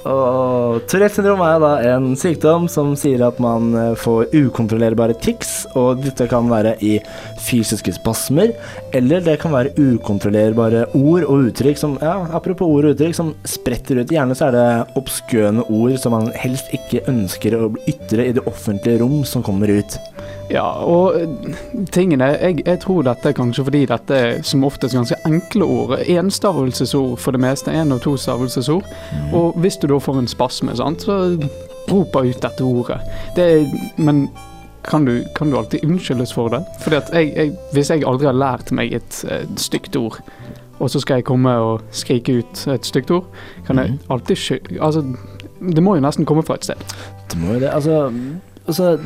Og 0.08 0.86
Tourettes 0.88 1.18
syndrom 1.18 1.42
er 1.44 1.58
da 1.60 1.70
en 1.90 2.12
sykdom 2.16 2.68
som 2.72 2.94
sier 2.96 3.20
at 3.26 3.40
man 3.42 3.72
eh, 3.76 3.94
får 3.98 4.32
ukontrollerbare 4.32 5.16
tics, 5.20 5.66
og 5.76 6.00
dette 6.04 6.28
kan 6.30 6.48
være 6.48 6.76
i 6.84 6.94
fysiske 7.44 7.92
spasmer, 7.98 8.54
eller 8.96 9.24
det 9.24 9.36
kan 9.42 9.52
være 9.52 9.74
ukontrollerbare 9.76 10.86
ord 10.96 11.26
og 11.28 11.50
uttrykk 11.50 11.80
som 11.80 11.98
Ja, 11.98 12.14
apropos 12.36 12.70
ord 12.70 12.88
og 12.88 12.94
uttrykk, 12.94 13.16
som 13.18 13.34
spretter 13.48 14.00
ut. 14.00 14.12
Gjerne 14.14 14.36
så 14.38 14.48
er 14.48 14.56
det 14.56 14.98
obskøne 15.00 15.66
ord 15.66 15.98
som 16.00 16.16
man 16.16 16.32
helst 16.38 16.72
ikke 16.76 17.04
ønsker 17.10 17.58
å 17.58 17.72
ytre 17.90 18.30
i 18.30 18.36
det 18.36 18.46
offentlige 18.48 19.02
rom, 19.02 19.20
som 19.28 19.44
kommer 19.44 19.72
ut. 19.80 19.98
Ja, 20.50 20.64
og 20.84 21.16
eh, 21.20 21.54
tingene 21.92 22.24
jeg, 22.40 22.62
jeg 22.66 22.80
tror 22.80 23.02
dette 23.04 23.28
er 23.28 23.36
kanskje 23.36 23.64
fordi 23.64 23.82
dette 23.90 24.14
er 24.16 24.42
som 24.42 24.64
oftest 24.64 24.94
ganske 24.96 25.16
enkle 25.28 25.64
ord. 25.64 25.98
Enstavelsesord 26.08 27.18
for 27.20 27.36
det 27.36 27.40
meste. 27.40 27.70
Én 27.72 27.92
og 27.92 28.00
to 28.02 28.16
Mm. 28.18 29.34
Og 29.34 29.52
hvis 29.60 29.76
du 29.76 29.86
da 29.86 29.98
får 29.98 30.18
en 30.18 30.28
spasme, 30.28 30.76
sant, 30.76 31.02
så 31.02 31.38
roper 31.90 32.28
ut 32.30 32.40
dette 32.42 32.64
ordet. 32.64 33.00
Det 33.36 33.66
men 33.96 34.28
kan 34.88 35.04
du, 35.04 35.22
kan 35.36 35.50
du 35.50 35.56
alltid 35.58 35.84
unnskyldes 35.84 36.32
for 36.32 36.48
det? 36.48 36.62
Fordi 36.80 36.96
at 36.96 37.10
jeg, 37.12 37.32
jeg, 37.36 37.52
Hvis 37.72 37.90
jeg 37.90 38.04
aldri 38.06 38.26
har 38.26 38.32
lært 38.32 38.70
meg 38.72 38.92
et, 38.92 39.24
et 39.30 39.60
stygt 39.60 39.96
ord, 39.96 40.18
og 40.80 40.90
så 40.90 41.00
skal 41.00 41.16
jeg 41.20 41.24
komme 41.24 41.50
og 41.50 41.80
skrike 41.90 42.38
ut 42.38 42.66
et 42.68 42.86
stygt 42.86 43.10
ord, 43.10 43.24
kan 43.66 43.78
jeg 43.78 43.90
Mhm. 43.90 43.98
alltid 44.10 44.36
sky... 44.36 44.58
Altså, 44.80 45.02
det 45.60 45.82
må 45.82 45.94
jo 45.96 46.00
nesten 46.00 46.24
komme 46.24 46.42
fra 46.42 46.54
et 46.54 46.64
sted. 46.64 46.76
Det 47.32 47.38
må 47.40 47.52
jo 47.54 47.60
det. 47.60 47.70
Altså, 47.74 48.12
altså 48.66 48.98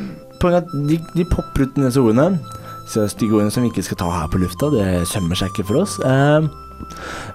Poenget 0.42 0.64
at 0.66 0.72
de, 0.90 0.99
de 1.14 1.28
popper 1.30 1.68
ut 1.68 1.76
disse 1.78 2.02
ordene. 2.02 2.40
er 2.82 3.12
stygge 3.12 3.38
ordene 3.38 3.54
som 3.54 3.62
vi 3.62 3.70
ikke 3.70 3.87
skal 3.87 4.00
ta 4.02 4.11
her 4.11 4.30
på 4.32 4.42
lufta. 4.42 4.72
Det 4.75 5.06
sømmer 5.08 5.38
seg 5.38 5.52
ikke 5.52 5.68
for 5.70 5.84
oss. 5.84 6.00
Eh, 6.02 6.49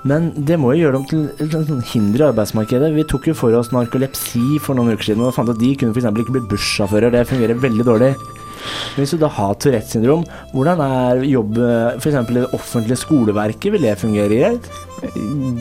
men 0.03 0.31
det 0.35 0.57
må 0.59 0.73
jo 0.73 0.85
gjøre 0.85 0.99
dem 0.99 1.05
til 1.07 1.21
et 1.45 1.55
sånn 1.69 1.85
hinder 1.87 2.25
i 2.25 2.27
arbeidsmarkedet. 2.31 2.91
Vi 2.97 3.07
tok 3.07 3.29
jo 3.31 3.37
for 3.37 3.55
oss 3.55 3.71
narkolepsi 3.71 4.59
for 4.63 4.75
noen 4.75 4.97
uker 4.97 5.11
siden 5.11 5.23
og 5.23 5.35
fant 5.37 5.53
at 5.53 5.61
de 5.61 5.71
kunne 5.79 5.95
f.eks. 5.95 6.09
ikke 6.11 6.35
bli 6.35 6.43
bussjåfører. 6.51 7.15
Det 7.15 7.29
fungerer 7.31 7.63
veldig 7.63 7.87
dårlig. 7.87 8.11
Hvis 8.97 9.13
du 9.13 9.21
da 9.21 9.29
har 9.31 9.55
Tourettes 9.61 9.95
syndrom, 9.95 10.25
hvordan 10.53 10.81
er 10.83 11.23
jobb 11.27 11.59
f.eks. 11.99 12.17
i 12.17 12.37
det 12.39 12.47
offentlige 12.57 12.99
skoleverket? 13.03 13.71
Vil 13.73 13.87
det 13.87 13.97
fungere 14.01 14.29
greit? 14.41 14.69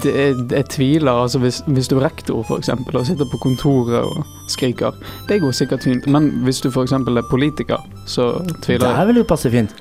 Det, 0.03 0.13
jeg 0.53 0.65
tviler. 0.73 1.13
altså 1.13 1.39
Hvis, 1.39 1.63
hvis 1.67 1.89
du 1.89 1.99
er 1.99 2.07
rektor 2.07 2.43
for 2.49 2.59
eksempel, 2.59 2.97
og 2.97 3.07
sitter 3.07 3.29
på 3.31 3.41
kontoret 3.43 4.01
og 4.01 4.25
skriker, 4.49 4.97
det 5.29 5.41
går 5.43 5.53
sikkert 5.53 5.85
fint. 5.85 6.07
Men 6.07 6.31
hvis 6.47 6.61
du 6.65 6.71
f.eks. 6.71 6.93
er 6.93 7.31
politiker, 7.31 7.85
så 8.07 8.33
tviler 8.65 8.89
jeg. 8.89 9.09
er 9.09 9.13
det 9.21 9.27
passe 9.29 9.51
fint. 9.53 9.77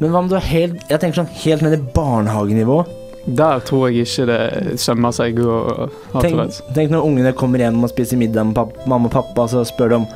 Men 0.00 0.14
hva 0.14 0.22
om 0.22 0.30
du 0.30 0.36
er 0.38 0.46
helt 0.48 0.80
Jeg 0.88 1.00
tenker 1.02 1.20
sånn 1.20 1.34
helt 1.42 1.64
ned 1.66 1.76
i 1.76 1.84
barnehagenivå. 1.94 2.80
Der 3.26 3.60
tror 3.68 3.90
jeg 3.90 4.06
ikke 4.06 4.24
det 4.30 4.78
sømmer 4.80 5.12
seg 5.12 5.42
å 5.44 5.56
ha 6.14 6.22
Tourettes. 6.22 6.62
tenk 6.74 6.92
når 6.94 7.04
ungene 7.04 7.32
kommer 7.36 7.60
hjem 7.60 7.82
og 7.84 7.92
spiser 7.92 8.16
middag 8.20 8.48
med 8.48 8.78
mamma 8.88 9.10
og 9.10 9.12
pappa, 9.12 9.44
så 9.50 9.64
spør 9.68 9.92
de 9.92 9.98
om 10.00 10.06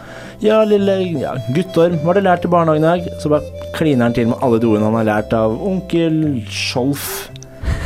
Ja, 0.43 0.65
lille 0.67 0.97
ja, 1.21 1.35
guttorm, 1.55 1.97
hva 2.03 2.13
har 2.13 2.19
du 2.19 2.27
lært 2.27 2.45
i 2.47 2.51
barnehagen 2.51 2.85
i 2.85 2.89
dag? 2.91 3.21
Så 3.23 3.31
bare 3.33 3.71
kliner 3.77 4.09
han 4.09 4.17
til 4.17 4.29
med 4.31 4.43
alle 4.43 4.59
de 4.63 4.69
ordene 4.69 4.89
han 4.91 4.99
har 4.99 5.09
lært 5.09 5.35
av 5.37 5.55
onkel 5.67 6.21
Skjolf. 6.51 7.09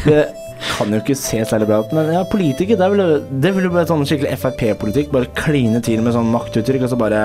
Det, 0.07 0.26
kan 0.78 0.90
jo 0.93 0.99
ikke 1.02 1.14
se 1.19 1.43
særlig 1.47 1.69
bra 1.71 1.81
ut. 1.85 1.93
Men 1.95 2.11
ja, 2.14 2.25
politiker, 2.31 2.78
det 2.81 2.88
ville 2.93 3.07
det 3.31 3.52
ville 3.55 3.69
jo 3.71 3.76
vært 3.76 3.93
sånn 3.93 4.05
skikkelig 4.09 4.35
Frp-politikk. 4.43 5.12
Bare 5.14 5.31
kline 5.38 5.81
til 5.87 6.02
med 6.02 6.17
sånn 6.17 6.31
maktuttrykk, 6.35 6.87
og 6.88 6.93
så 6.95 7.00
bare 7.00 7.23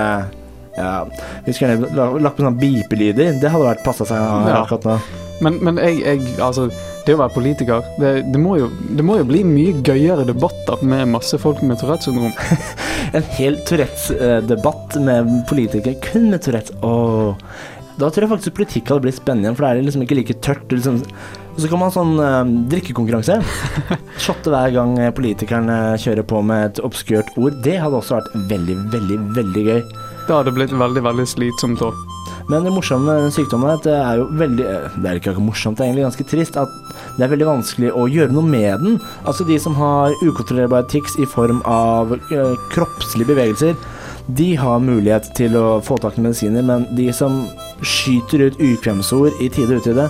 Ja, 0.74 1.04
vi 1.46 1.52
skulle 1.54 1.76
gjerne 1.76 2.18
lagt 2.22 2.36
på 2.38 2.42
sånne 2.42 2.58
bipelyder. 2.58 3.36
Det 3.42 3.50
hadde 3.50 3.68
vært 3.68 3.84
passa 3.86 4.06
seg 4.08 4.18
Ja. 4.18 4.62
akkurat 4.64 4.88
nå. 4.88 4.96
Men, 5.42 5.58
men 5.66 5.78
jeg, 5.82 6.00
jeg 6.02 6.38
Altså, 6.42 6.68
det 7.04 7.14
å 7.16 7.20
være 7.20 7.34
politiker, 7.34 7.84
det, 8.00 8.12
det, 8.32 8.40
må 8.40 8.56
jo, 8.60 8.70
det 8.96 9.04
må 9.04 9.18
jo 9.20 9.28
bli 9.28 9.42
mye 9.44 9.76
gøyere 9.84 10.24
debatter 10.28 10.80
med 10.86 11.10
masse 11.12 11.38
folk 11.40 11.60
med 11.66 11.80
Tourettes 11.80 12.08
syndrom. 12.08 12.34
En 13.14 13.26
hel 13.36 13.60
Tourettes-debatt 13.68 14.96
med 15.04 15.28
politikere 15.50 15.98
kun 16.02 16.30
med 16.32 16.42
Tourettes. 16.42 16.74
Åh. 16.82 17.36
Da 18.00 18.08
tror 18.10 18.24
jeg 18.24 18.30
faktisk 18.32 18.56
politikk 18.56 18.90
hadde 18.90 19.04
blitt 19.04 19.20
spennende 19.20 19.46
igjen, 19.50 19.58
for 19.58 19.66
det 19.66 19.70
er 19.70 19.86
liksom 19.86 20.06
ikke 20.06 20.16
like 20.18 20.38
tørt. 20.42 20.64
Liksom. 20.72 20.98
Og 21.54 21.60
så 21.62 21.70
kan 21.70 21.78
man 21.78 21.92
ha 21.92 21.94
sånn 21.94 22.16
eh, 22.18 22.54
drikkekonkurranse. 22.72 23.38
Shotte 24.24 24.50
hver 24.50 24.74
gang 24.74 24.96
politikerne 24.96 25.14
politikeren 25.20 25.70
eh, 25.76 26.00
kjører 26.02 26.26
på 26.32 26.42
med 26.48 26.72
et 26.72 26.82
obskurt 26.88 27.30
ord. 27.38 27.60
Det 27.62 27.76
hadde 27.84 28.00
også 28.00 28.18
vært 28.18 28.34
veldig, 28.50 28.80
veldig, 28.96 29.20
veldig 29.38 29.68
gøy. 29.68 29.86
Det 30.24 30.34
hadde 30.34 30.56
blitt 30.56 30.74
veldig, 30.74 31.06
veldig 31.06 31.30
slitsomt 31.36 31.86
òg. 31.86 32.13
Men 32.50 32.66
det 32.66 32.72
morsomme 32.74 33.08
med 33.08 33.24
den 33.24 33.32
sykdommen 33.32 33.70
er 33.70 33.78
at 33.78 33.86
det 33.86 33.94
er 33.96 34.18
jo 34.20 34.26
veldig 34.36 34.64
eh, 34.68 34.96
Det 34.98 35.08
er 35.08 35.20
ikke 35.20 35.32
akkurat 35.32 35.46
morsomt, 35.46 35.78
det 35.78 35.84
er 35.84 35.90
egentlig 35.90 36.06
ganske 36.08 36.26
trist 36.28 36.58
at 36.60 36.74
det 37.16 37.24
er 37.24 37.32
veldig 37.32 37.48
vanskelig 37.48 37.92
å 37.94 38.06
gjøre 38.10 38.34
noe 38.36 38.48
med 38.48 38.84
den. 38.84 38.98
Altså 39.24 39.46
de 39.48 39.56
som 39.62 39.76
har 39.78 40.14
ukontrollerbare 40.20 40.88
tics 40.92 41.16
i 41.22 41.28
form 41.30 41.62
av 41.68 42.12
eh, 42.18 42.54
kroppslige 42.74 43.30
bevegelser, 43.32 43.78
de 44.26 44.54
har 44.56 44.80
mulighet 44.80 45.30
til 45.36 45.56
å 45.60 45.80
få 45.84 45.98
tak 46.00 46.18
i 46.18 46.24
medisiner, 46.24 46.64
men 46.64 46.86
de 46.96 47.10
som 47.12 47.44
skyter 47.84 48.46
ut 48.46 48.60
ukvemsord 48.62 49.36
i 49.40 49.50
tide 49.52 49.76
og 49.76 49.84
utide, 49.84 50.08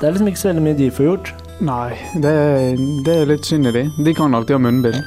det 0.00 0.08
er 0.08 0.14
liksom 0.14 0.30
ikke 0.30 0.42
så 0.42 0.50
veldig 0.50 0.64
mye 0.64 0.78
de 0.78 0.92
får 0.92 1.08
gjort. 1.10 1.34
Nei, 1.64 1.96
det, 2.20 2.32
det 3.04 3.14
er 3.16 3.30
litt 3.30 3.48
synd 3.48 3.70
i 3.70 3.72
de. 3.72 3.86
De 4.04 4.12
kan 4.16 4.36
alltid 4.36 4.58
ha 4.58 4.60
munnbind. 4.60 4.98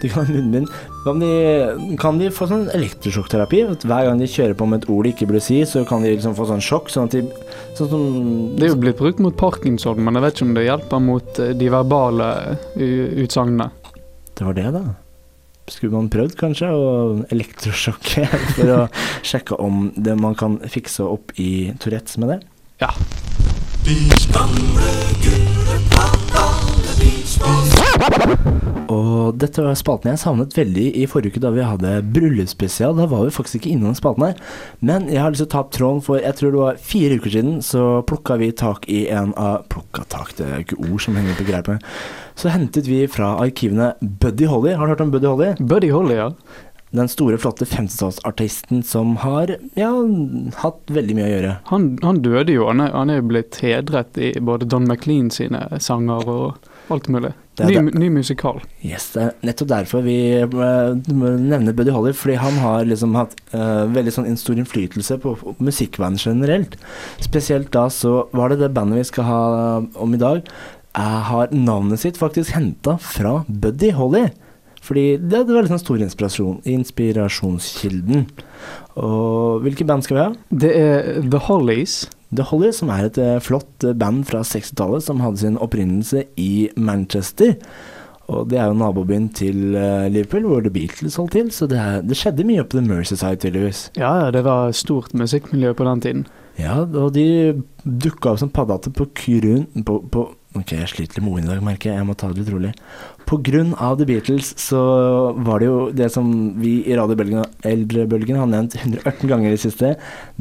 De 0.00 0.08
kan 0.08 0.24
ha 0.24 0.32
munnbind. 0.32 0.70
Hva 1.00 1.14
om 1.14 1.20
de, 1.22 1.96
kan 2.00 2.18
de 2.20 2.28
få 2.34 2.44
sånn 2.50 2.66
elektrosjokkterapi? 2.76 3.62
At 3.72 3.84
hver 3.88 4.04
gang 4.10 4.18
de 4.20 4.28
kjører 4.28 4.56
på 4.58 4.66
med 4.68 4.82
et 4.82 4.90
ord 4.92 5.06
de 5.06 5.14
ikke 5.14 5.30
burde 5.30 5.40
si, 5.44 5.62
så 5.64 5.80
kan 5.88 6.04
de 6.04 6.12
liksom 6.12 6.34
få 6.36 6.44
sånn 6.50 6.60
sjokk, 6.64 6.90
sånn 6.92 7.08
at 7.08 7.16
de 7.16 7.24
Sånn 7.78 7.88
som 7.88 8.02
Det 8.58 8.66
er 8.66 8.72
jo 8.74 8.80
blitt 8.82 8.98
brukt 8.98 9.20
mot 9.22 9.36
parkinson, 9.38 10.02
men 10.04 10.18
jeg 10.18 10.24
vet 10.26 10.36
ikke 10.36 10.48
om 10.48 10.56
det 10.58 10.64
hjelper 10.66 11.04
mot 11.04 11.38
eh, 11.40 11.52
de 11.56 11.68
verbale 11.72 12.26
utsagnene. 12.76 13.70
Det 14.36 14.44
var 14.44 14.58
det, 14.58 14.66
da. 14.74 14.82
Skulle 15.70 15.94
man 15.94 16.10
prøvd, 16.12 16.34
kanskje, 16.40 16.68
å 16.68 16.90
elektrosjokke 17.32 18.26
for 18.58 18.74
å 18.74 18.80
sjekke 19.24 19.56
om 19.62 19.88
det 19.96 20.18
man 20.20 20.36
kan 20.36 20.58
fikse 20.68 21.06
opp 21.06 21.32
i 21.40 21.70
Tourettes 21.80 22.20
med 22.20 22.34
det? 22.34 22.40
Ja. 22.82 22.92
Og 28.90 29.36
dette 29.38 29.62
var 29.62 29.76
spalten 29.78 30.10
jeg 30.10 30.20
savnet 30.22 30.54
veldig 30.56 30.86
i 30.98 31.06
forrige 31.10 31.36
uke 31.36 31.42
da 31.44 31.52
vi 31.54 31.62
hadde 31.66 31.92
bryllupsspesial. 32.14 32.96
Da 32.98 33.06
var 33.10 33.26
vi 33.26 33.34
faktisk 33.34 33.60
ikke 33.60 33.74
innom 33.76 33.94
spalten 33.98 34.26
her. 34.26 34.40
Men 34.82 35.06
jeg 35.12 35.22
har 35.22 35.30
lyst 35.32 35.44
til 35.44 35.50
å 35.50 35.52
ta 35.54 35.60
opp 35.62 35.74
tråden, 35.76 36.02
for 36.04 36.18
jeg 36.18 36.36
tror 36.38 36.54
det 36.54 36.62
var 36.62 36.80
fire 36.90 37.18
uker 37.20 37.34
siden 37.36 37.60
så 37.64 37.84
plukka 38.08 38.38
vi 38.40 38.50
tak 38.56 38.88
i 38.90 39.04
en 39.14 39.34
av 39.38 39.68
Plukka 39.70 40.02
tak, 40.10 40.32
det 40.38 40.46
er 40.46 40.64
ikke 40.64 40.80
ord 40.88 41.02
som 41.04 41.18
henger 41.18 41.36
på 41.38 41.46
greip. 41.46 41.68
Så 42.38 42.50
hentet 42.50 42.88
vi 42.90 43.04
fra 43.10 43.36
arkivene 43.42 43.92
Buddy 44.00 44.48
Holly. 44.50 44.74
Har 44.74 44.88
du 44.88 44.94
hørt 44.94 45.04
om 45.04 45.14
Buddy 45.14 45.28
Holly? 45.30 45.52
Buddy 45.60 45.92
Holly, 45.94 46.16
ja. 46.18 46.30
Den 46.90 47.06
store, 47.06 47.38
flotte 47.38 47.68
50-tallsartisten 47.70 48.82
som 48.82 49.14
har 49.22 49.52
ja, 49.78 49.90
hatt 50.64 50.90
veldig 50.90 51.14
mye 51.14 51.28
å 51.28 51.30
gjøre. 51.36 51.52
Han, 51.70 51.86
han 52.02 52.18
døde 52.24 52.56
jo. 52.56 52.66
Han 52.66 52.82
er, 52.82 52.90
han 52.96 53.12
er 53.12 53.20
jo 53.20 53.28
blitt 53.30 53.60
hedret 53.62 54.18
i 54.18 54.32
både 54.42 54.66
Don 54.66 54.88
McLean 54.90 55.30
sine 55.30 55.62
sanger 55.78 56.26
og 56.26 56.69
alt 56.94 57.08
mulig. 57.12 57.32
Ny, 57.60 57.76
ny 57.92 58.08
musikal. 58.14 58.60
Yes, 58.86 59.10
det 59.14 59.22
er 59.22 59.46
nettopp 59.46 59.70
derfor 59.72 60.04
vi 60.06 60.16
eh, 60.40 61.10
nevner 61.10 61.76
Buddy 61.76 61.92
Holly, 61.94 62.14
fordi 62.16 62.38
han 62.40 62.58
har 62.62 62.86
liksom 62.88 63.16
hatt 63.18 63.36
uh, 63.52 63.84
veldig 63.92 64.14
sånn 64.16 64.38
stor 64.40 64.58
innflytelse 64.60 65.18
på, 65.22 65.34
på 65.40 65.54
musikkverden 65.60 66.20
generelt. 66.20 66.78
Spesielt 67.22 67.72
da 67.76 67.88
så 67.92 68.24
var 68.36 68.52
det 68.52 68.62
det 68.62 68.72
bandet 68.76 69.02
vi 69.02 69.08
skal 69.10 69.28
ha 69.28 69.42
om 70.00 70.16
i 70.16 70.20
dag, 70.20 70.44
jeg 70.90 71.24
har 71.30 71.52
navnet 71.54 72.02
sitt 72.02 72.18
faktisk 72.18 72.56
henta 72.56 72.96
fra 72.98 73.42
Buddy 73.46 73.92
Holly. 73.94 74.26
Fordi 74.82 75.20
det, 75.20 75.44
det 75.46 75.54
var 75.54 75.66
liksom 75.66 75.78
stor 75.78 76.00
inspirasjon, 76.02 76.62
inspirasjonskilden. 76.66 78.24
Og 78.98 79.60
hvilke 79.64 79.86
band 79.86 80.06
skal 80.06 80.16
vi 80.16 80.24
ha? 80.24 80.30
Det 80.64 80.70
er 80.74 81.20
The 81.20 81.42
Hollies. 81.46 82.02
The 82.30 82.46
Holly, 82.46 82.70
som 82.74 82.90
er 82.94 83.08
et 83.08 83.18
eh, 83.18 83.38
flott 83.42 83.86
eh, 83.86 83.96
band 83.98 84.28
fra 84.28 84.44
60-tallet 84.46 85.02
som 85.02 85.22
hadde 85.24 85.42
sin 85.42 85.58
opprinnelse 85.58 86.24
i 86.38 86.68
Manchester. 86.78 87.56
Og 88.30 88.46
det 88.52 88.60
er 88.62 88.68
jo 88.70 88.76
nabobyen 88.78 89.26
til 89.34 89.74
eh, 89.74 90.06
Liverpool, 90.12 90.46
hvor 90.46 90.62
The 90.62 90.70
Beatles 90.70 91.18
holdt 91.18 91.34
til. 91.34 91.50
Så 91.54 91.66
det, 91.70 91.80
er, 91.82 92.04
det 92.06 92.18
skjedde 92.18 92.46
mye 92.46 92.62
på 92.62 92.78
The 92.78 92.86
Mercyside, 92.86 93.40
tydeligvis. 93.42 93.88
Ja, 93.98 94.30
det 94.30 94.44
var 94.46 94.70
stort 94.78 95.14
musikkmiljø 95.14 95.74
på 95.74 95.88
den 95.88 96.04
tiden. 96.06 96.22
Ja, 96.58 96.82
og 96.82 97.14
de 97.14 97.62
dukka 97.84 98.34
opp 98.34 98.42
som 98.42 98.52
paddehatter 98.52 98.92
på 98.94 99.08
Kyrun 99.16 99.68
på, 99.86 100.00
på 100.12 100.28
Ok, 100.58 100.72
jeg 100.74 100.88
sliter 100.90 101.20
litt 101.20 101.22
med 101.22 101.30
ordene 101.30 101.46
i 101.46 101.50
dag, 101.52 101.60
merker 101.62 101.92
jeg. 101.92 101.98
Jeg 102.00 102.06
må 102.08 102.14
ta 102.18 102.26
det 102.26 102.40
litt 102.40 102.48
rolig. 102.50 102.70
På 103.30 103.36
grunn 103.46 103.68
av 103.78 104.00
The 104.00 104.06
Beatles 104.08 104.48
så 104.58 104.80
var 105.46 105.62
det 105.62 105.68
jo 105.68 105.76
det 105.94 106.08
som 106.10 106.32
vi 106.58 106.72
i 106.90 106.96
radiobølgen 106.98 107.44
Eldrebølgen 107.70 108.40
har 108.40 108.48
nevnt 108.50 108.74
118 108.80 109.30
ganger 109.30 109.46
i 109.46 109.54
det 109.54 109.62
siste. 109.62 109.92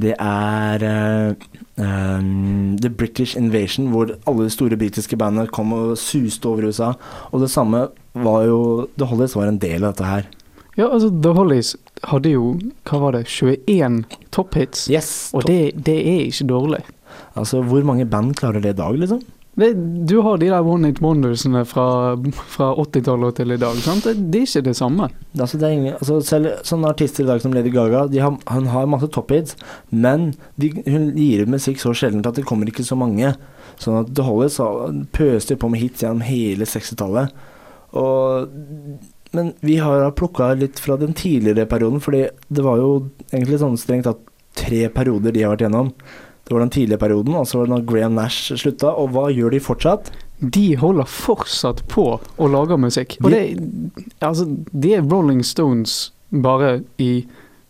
Det 0.01 0.15
er 0.17 0.85
uh, 0.89 1.45
um, 1.77 2.73
The 2.81 2.89
British 2.89 3.37
Invasion, 3.37 3.91
hvor 3.93 4.15
alle 4.25 4.47
de 4.47 4.55
store 4.55 4.81
britiske 4.81 5.19
bandene 5.21 5.45
kom 5.53 5.77
og 5.77 5.93
suste 6.01 6.49
over 6.49 6.71
USA. 6.71 6.95
Og 7.29 7.45
det 7.45 7.53
samme 7.53 7.85
var 8.17 8.49
jo 8.49 8.89
The 8.97 9.11
Hollies 9.13 9.37
var 9.37 9.53
en 9.53 9.61
del 9.61 9.85
av 9.85 9.93
dette 9.93 10.09
her. 10.09 10.25
Ja, 10.77 10.88
altså, 10.88 11.09
The 11.09 11.33
Hollies 11.35 11.73
hadde 12.07 12.35
jo, 12.35 12.53
hva 12.88 13.01
var 13.01 13.17
det, 13.17 13.25
21 13.27 14.03
topphits. 14.35 14.88
Yes. 14.91 15.11
Og 15.35 15.47
det, 15.49 15.59
det 15.85 15.97
er 15.99 16.23
ikke 16.29 16.47
dårlig. 16.51 16.83
Altså, 17.39 17.63
hvor 17.65 17.83
mange 17.88 18.07
band 18.09 18.35
klarer 18.39 18.63
det 18.63 18.75
i 18.75 18.79
dag, 18.79 18.97
liksom? 19.01 19.25
Det, 19.59 19.73
du 20.07 20.21
har 20.23 20.38
de 20.39 20.47
der 20.47 20.63
One 20.63 20.88
Hit 20.88 21.01
Wondersene 21.03 21.65
fra, 21.67 22.15
fra 22.53 22.69
80-tallet 22.79 23.35
til 23.41 23.51
i 23.51 23.57
dag. 23.59 23.75
sant? 23.83 24.05
Det, 24.07 24.13
det 24.31 24.43
er 24.45 24.47
ikke 24.47 24.67
det 24.69 24.75
samme. 24.77 25.09
Altså, 25.35 25.59
det 25.59 25.67
er 25.67 25.75
ingen, 25.75 25.97
altså 25.97 26.19
selv 26.23 26.61
sånne 26.67 26.93
artister 26.93 27.25
i 27.25 27.27
dag 27.27 27.43
som 27.43 27.55
Lady 27.55 27.73
Gaga, 27.73 28.05
de 28.07 28.21
har, 28.23 28.38
hun 28.53 28.71
har 28.71 28.88
masse 28.88 29.09
top-hits, 29.11 29.57
men 29.91 30.29
de, 30.61 30.71
hun 30.88 31.11
gir 31.17 31.43
ut 31.43 31.51
musikk 31.57 31.81
så 31.83 31.91
sjeldent 31.97 32.29
at 32.29 32.39
det 32.39 32.47
kommer 32.47 32.71
ikke 32.71 32.88
så 32.88 32.95
mange. 32.99 33.33
Sånn 33.81 33.99
at 33.99 34.13
The 34.15 34.27
Hollies 34.27 34.61
pøste 35.15 35.59
på 35.59 35.71
med 35.71 35.83
hits 35.83 36.05
gjennom 36.05 36.23
hele 36.23 36.67
60-tallet. 36.69 37.35
Og 37.99 38.53
Men 39.31 39.53
vi 39.62 39.77
har 39.77 40.12
plukka 40.17 40.53
litt 40.57 40.79
fra 40.81 40.98
den 40.98 41.13
tidligere 41.13 41.67
perioden, 41.69 42.01
fordi 42.01 42.25
det 42.48 42.65
var 42.65 42.79
jo 42.81 42.89
egentlig 43.29 43.59
sånn 43.62 43.77
strengt 43.77 44.07
tatt 44.09 44.24
tre 44.57 44.88
perioder 44.93 45.36
de 45.36 45.43
har 45.45 45.53
vært 45.53 45.67
gjennom. 45.67 45.91
Det 46.48 46.55
var 46.55 46.63
den 46.65 46.74
tidlige 46.74 46.98
perioden, 46.98 47.36
og 47.38 47.45
så 47.45 47.59
var 47.59 47.67
det 47.67 47.74
når 47.75 47.86
Graham 47.91 48.15
Nash 48.17 48.55
slutta. 48.57 48.95
Og 48.98 49.12
hva 49.13 49.27
gjør 49.29 49.53
de 49.53 49.62
fortsatt? 49.62 50.09
De 50.39 50.65
holder 50.81 51.05
fortsatt 51.05 51.83
på 51.91 52.05
å 52.17 52.48
lage 52.50 52.77
musikk. 52.81 53.19
Og 53.21 53.29
det, 53.36 53.43
altså, 54.25 54.48
det 54.74 54.95
er 54.98 55.05
Rolling 55.05 55.43
Stones 55.45 56.09
bare 56.33 56.79
i 56.98 57.27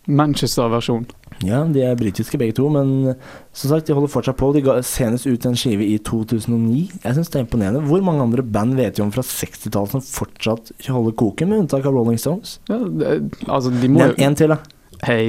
Manchester-versjon. 0.08 1.04
Ja, 1.46 1.62
de 1.64 1.80
er 1.86 1.96
britiske 1.96 2.36
begge 2.40 2.52
to, 2.58 2.66
men 2.72 3.14
som 3.56 3.70
sagt, 3.70 3.88
de 3.88 3.94
holder 3.96 4.12
fortsatt 4.12 4.36
på. 4.40 4.50
De 4.52 4.60
ga 4.64 4.76
senest 4.84 5.28
ut 5.28 5.46
en 5.48 5.56
skive 5.56 5.86
i 5.86 5.96
2009. 6.04 6.82
Jeg 7.00 7.16
syns 7.16 7.32
det 7.32 7.40
er 7.40 7.46
imponerende. 7.46 7.84
Hvor 7.88 8.04
mange 8.04 8.26
andre 8.26 8.44
band 8.44 8.76
vet 8.76 9.00
vi 9.00 9.04
om 9.06 9.12
fra 9.14 9.24
60-tallet 9.24 9.94
som 9.96 10.04
fortsatt 10.04 10.74
holder 10.88 11.16
koken, 11.16 11.48
med 11.48 11.64
unntak 11.64 11.88
av 11.88 11.96
Rolling 11.96 12.20
Stones? 12.20 12.58
Ja, 12.68 12.76
det, 12.84 13.14
altså, 13.46 13.72
de 13.72 13.88
må 13.88 14.04
Nevn 14.04 14.20
en 14.26 14.36
til, 14.36 14.52
da. 14.52 14.60
Hei 15.06 15.24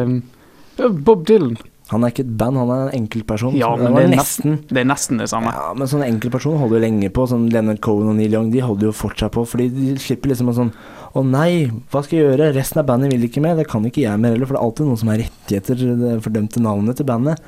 um, 0.00 0.22
Bob 1.04 1.26
Dylan. 1.28 1.58
Han 1.90 2.04
er 2.06 2.12
ikke 2.12 2.22
et 2.22 2.34
band, 2.38 2.58
han 2.60 2.70
er 2.70 2.82
en 2.84 3.00
enkeltperson. 3.00 3.56
Ja, 3.58 3.72
men 3.78 3.96
det 3.96 4.04
er 4.04 4.12
nesten 4.12 4.58
Det 4.68 4.78
er 4.78 4.86
nesten 4.86 5.18
det 5.18 5.26
samme. 5.32 5.50
ja, 5.54 5.72
men 5.74 5.90
sånne 5.90 6.06
enkeltpersoner 6.10 6.62
holder 6.62 6.78
jo 6.78 6.82
lenge 6.84 7.10
på. 7.14 7.24
Sånn 7.30 7.48
Leonard 7.50 7.80
Cohen 7.82 8.12
og 8.12 8.18
Neil 8.18 8.36
Young 8.36 8.52
De 8.54 8.62
holder 8.62 8.90
jo 8.90 8.94
fortsatt 8.94 9.34
på, 9.34 9.42
fordi 9.48 9.66
de 9.74 9.96
slipper 10.02 10.30
liksom 10.30 10.52
en 10.52 10.58
sånn 10.60 10.70
Å 11.18 11.24
nei, 11.26 11.66
hva 11.90 12.04
skal 12.06 12.20
jeg 12.20 12.28
gjøre? 12.28 12.52
Resten 12.54 12.82
av 12.82 12.86
bandet 12.86 13.10
vil 13.10 13.26
ikke 13.26 13.42
mer. 13.42 13.58
Det 13.58 13.66
kan 13.70 13.86
ikke 13.86 14.04
jeg 14.04 14.22
mer 14.22 14.36
heller, 14.36 14.46
for 14.46 14.54
det 14.54 14.62
er 14.62 14.68
alltid 14.68 14.90
noen 14.90 15.00
som 15.02 15.10
har 15.10 15.22
rettigheter 15.24 15.82
det 16.04 16.12
fordømte 16.22 16.62
navnet 16.62 17.00
til 17.00 17.08
bandet. 17.08 17.42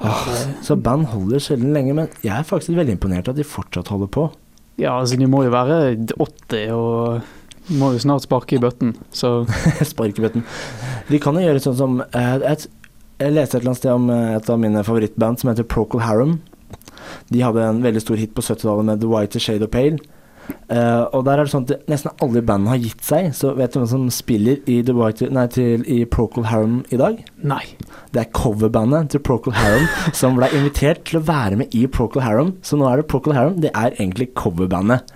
Åh, 0.00 0.28
så 0.64 0.78
band 0.80 1.10
holder 1.12 1.42
sjelden 1.44 1.74
lenge, 1.76 1.92
men 1.92 2.08
jeg 2.24 2.32
er 2.32 2.46
faktisk 2.48 2.72
veldig 2.78 2.96
imponert 2.96 3.28
at 3.28 3.36
de 3.36 3.44
fortsatt 3.44 3.92
holder 3.92 4.08
på. 4.08 4.30
Ja, 4.80 4.94
altså, 4.96 5.18
de 5.20 5.28
må 5.28 5.42
jo 5.44 5.52
være 5.52 5.76
80 6.16 6.72
og 6.72 7.74
må 7.76 7.92
jo 7.94 8.00
snart 8.02 8.24
sparke 8.24 8.56
i 8.56 8.62
bøtten, 8.62 8.94
så 9.12 9.44
bøtten 10.00 10.44
De 11.10 11.20
kan 11.22 11.36
jo 11.36 11.44
gjøre 11.44 11.62
sånn 11.62 11.76
som 11.78 12.00
uh, 12.00 12.36
et, 12.48 12.64
Jeg 13.20 13.34
leste 13.36 13.58
et 13.58 13.60
eller 13.60 13.74
annet 13.74 13.82
sted 13.82 13.92
om 13.92 14.06
eh, 14.14 14.36
et 14.38 14.46
av 14.48 14.60
mine 14.60 14.80
favorittband 14.86 15.40
som 15.40 15.50
heter 15.50 15.66
Procol 15.68 16.00
Harum. 16.06 16.38
De 17.28 17.42
hadde 17.44 17.66
en 17.66 17.82
veldig 17.84 18.00
stor 18.00 18.16
hit 18.16 18.32
på 18.32 18.44
70-tallet 18.46 18.86
med 18.88 19.02
The 19.02 19.10
White 19.10 19.42
Shade 19.42 19.66
of 19.66 19.72
Pale. 19.74 20.00
Uh, 20.70 21.04
og 21.14 21.26
der 21.26 21.38
er 21.38 21.46
det 21.46 21.52
sånn 21.52 21.66
at 21.68 21.84
nesten 21.90 22.14
alle 22.24 22.40
bandene 22.42 22.72
har 22.72 22.80
gitt 22.80 23.04
seg. 23.06 23.28
Så 23.36 23.52
vet 23.58 23.74
du 23.74 23.80
hvem 23.80 23.90
som 23.90 24.06
spiller 24.14 24.62
i, 24.64 24.78
The 24.86 24.94
White, 24.96 25.28
nei, 25.36 25.44
til, 25.52 25.84
i 25.84 26.00
Procol 26.08 26.48
Harum 26.48 26.80
i 26.90 26.98
dag? 26.98 27.20
Nei. 27.44 27.60
Det 28.14 28.22
er 28.24 28.30
coverbandet 28.34 29.12
til 29.12 29.22
Procol 29.26 29.54
Harum 29.58 29.84
som 30.20 30.38
ble 30.38 30.48
invitert 30.56 31.04
til 31.10 31.20
å 31.20 31.24
være 31.28 31.60
med 31.60 31.76
i 31.76 31.84
Procol 31.92 32.24
Harum. 32.24 32.54
Så 32.66 32.80
nå 32.80 32.88
er 32.88 33.02
det 33.02 33.08
Procol 33.12 33.36
Harum, 33.36 33.60
det 33.62 33.74
er 33.74 33.92
egentlig 33.98 34.30
coverbandet. 34.38 35.12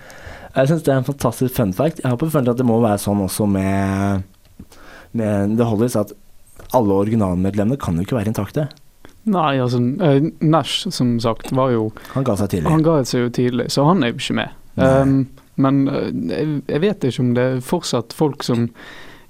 Jeg 0.55 0.71
syns 0.71 0.85
det 0.87 0.93
er 0.93 1.01
en 1.01 1.09
fantastisk 1.09 1.57
fun 1.57 1.73
fact. 1.75 2.05
Jeg 2.05 2.13
har 2.13 2.21
på 2.21 2.29
følelsen 2.29 2.53
at 2.53 2.61
det 2.61 2.69
må 2.69 2.79
være 2.85 3.01
sånn 3.03 3.25
også 3.25 3.49
med, 3.51 4.29
med 5.17 5.57
The 5.57 5.67
Hollies, 5.73 5.97
at 5.99 6.13
alle 6.77 6.99
originalmedlemmene 7.05 7.81
kan 7.81 7.97
jo 7.99 8.07
ikke 8.07 8.19
være 8.19 8.33
intakte. 8.33 8.69
Nei, 9.25 9.55
altså 9.57 9.81
eh, 10.05 10.27
Nash, 10.45 10.91
som 10.93 11.15
sagt, 11.21 11.49
var 11.57 11.73
jo 11.73 11.89
Han 12.13 12.27
ga 12.27 12.37
seg 12.37 12.51
tidlig. 12.53 12.73
Han 12.75 12.85
ga 12.85 12.99
seg 13.09 13.25
jo 13.25 13.33
tidlig, 13.33 13.71
så 13.73 13.87
han 13.89 14.05
er 14.05 14.13
jo 14.13 14.21
ikke 14.21 14.37
med. 14.43 14.61
Um, 14.77 15.17
men 15.57 15.87
eh, 15.89 16.11
jeg, 16.35 16.61
jeg 16.69 16.85
vet 16.85 17.09
ikke 17.09 17.25
om 17.25 17.33
det 17.39 17.47
er 17.47 17.65
fortsatt 17.65 18.13
folk 18.17 18.45
som 18.45 18.69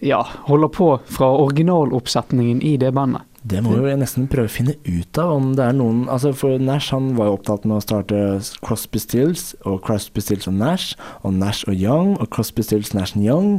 ja, 0.04 0.24
holder 0.48 0.72
på 0.74 0.88
fra 1.06 1.30
originaloppsetningen 1.44 2.62
i 2.66 2.74
det 2.80 2.90
bandet. 2.96 3.22
Det 3.44 3.60
må 3.60 3.74
jo 3.76 3.84
jeg 3.84 4.00
nesten 4.00 4.24
prøve 4.32 4.48
å 4.48 4.52
finne 4.52 4.72
ut 4.86 5.18
av 5.20 5.34
om 5.34 5.50
det 5.52 5.66
er 5.66 5.74
noen 5.76 6.06
altså 6.08 6.30
For 6.32 6.56
Nash 6.56 6.94
han 6.94 7.10
var 7.18 7.28
jo 7.28 7.34
opptatt 7.36 7.66
med 7.68 7.76
å 7.76 7.82
starte 7.84 8.20
Crosby 8.64 9.02
Stills 9.02 9.50
og 9.68 9.82
Crosby 9.84 10.24
Stills 10.24 10.48
og 10.48 10.56
Nash, 10.56 10.96
og 11.20 11.36
Nash 11.36 11.68
og 11.68 11.76
Young 11.76 12.14
og 12.16 12.30
Crosby 12.32 12.64
Stills, 12.64 12.94
Nash 12.96 13.18
og 13.18 13.26
Young. 13.26 13.50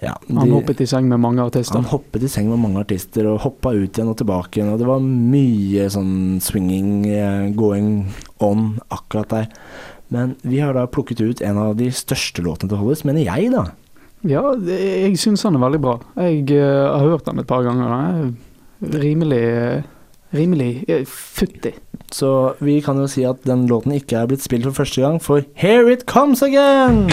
Ja, 0.00 0.14
Han 0.28 0.52
hoppet 0.54 0.80
i 0.80 0.86
seng 0.88 1.08
med 1.10 1.20
mange 1.20 1.44
artister. 1.44 1.76
han 1.76 1.90
hoppet 1.90 2.22
i 2.24 2.28
seng 2.32 2.48
med 2.48 2.58
mange 2.62 2.80
artister 2.80 3.26
og 3.28 3.42
hoppa 3.44 3.74
ut 3.76 3.98
igjen 3.98 4.08
og 4.08 4.16
tilbake 4.16 4.56
igjen, 4.56 4.72
og 4.72 4.80
det 4.80 4.88
var 4.88 5.02
mye 5.04 5.88
sånn 5.92 6.40
swinging 6.40 7.04
eh, 7.10 7.50
going 7.52 8.08
on 8.40 8.78
akkurat 8.88 9.28
der. 9.34 9.50
Men 10.10 10.34
vi 10.42 10.58
har 10.58 10.74
da 10.74 10.88
plukket 10.90 11.20
ut 11.20 11.42
en 11.44 11.60
av 11.60 11.76
de 11.78 11.90
største 11.94 12.42
låtene 12.42 12.72
til 12.72 12.80
Hollis, 12.80 13.04
mener 13.06 13.28
jeg, 13.28 13.52
da. 13.52 13.68
Ja, 14.26 14.42
jeg 14.52 15.14
syns 15.20 15.46
han 15.46 15.56
er 15.56 15.62
veldig 15.62 15.80
bra. 15.80 15.94
Jeg 16.18 16.48
uh, 16.52 16.90
har 16.92 17.06
hørt 17.14 17.30
han 17.30 17.40
et 17.40 17.48
par 17.48 17.64
ganger. 17.64 17.94
Er 17.94 18.98
rimelig 19.00 19.40
eh, 19.40 19.88
rimelig 20.36 20.70
uh, 20.90 21.04
futtig. 21.08 21.76
Så 22.12 22.54
vi 22.60 22.80
kan 22.84 22.98
jo 23.00 23.08
si 23.08 23.24
at 23.24 23.46
den 23.48 23.68
låten 23.70 23.94
ikke 23.96 24.20
er 24.20 24.32
blitt 24.32 24.44
spilt 24.44 24.66
for 24.68 24.82
første 24.82 25.04
gang, 25.04 25.20
for 25.22 25.46
Here 25.54 25.88
It 25.92 26.08
Comes 26.10 26.42
Again! 26.42 27.06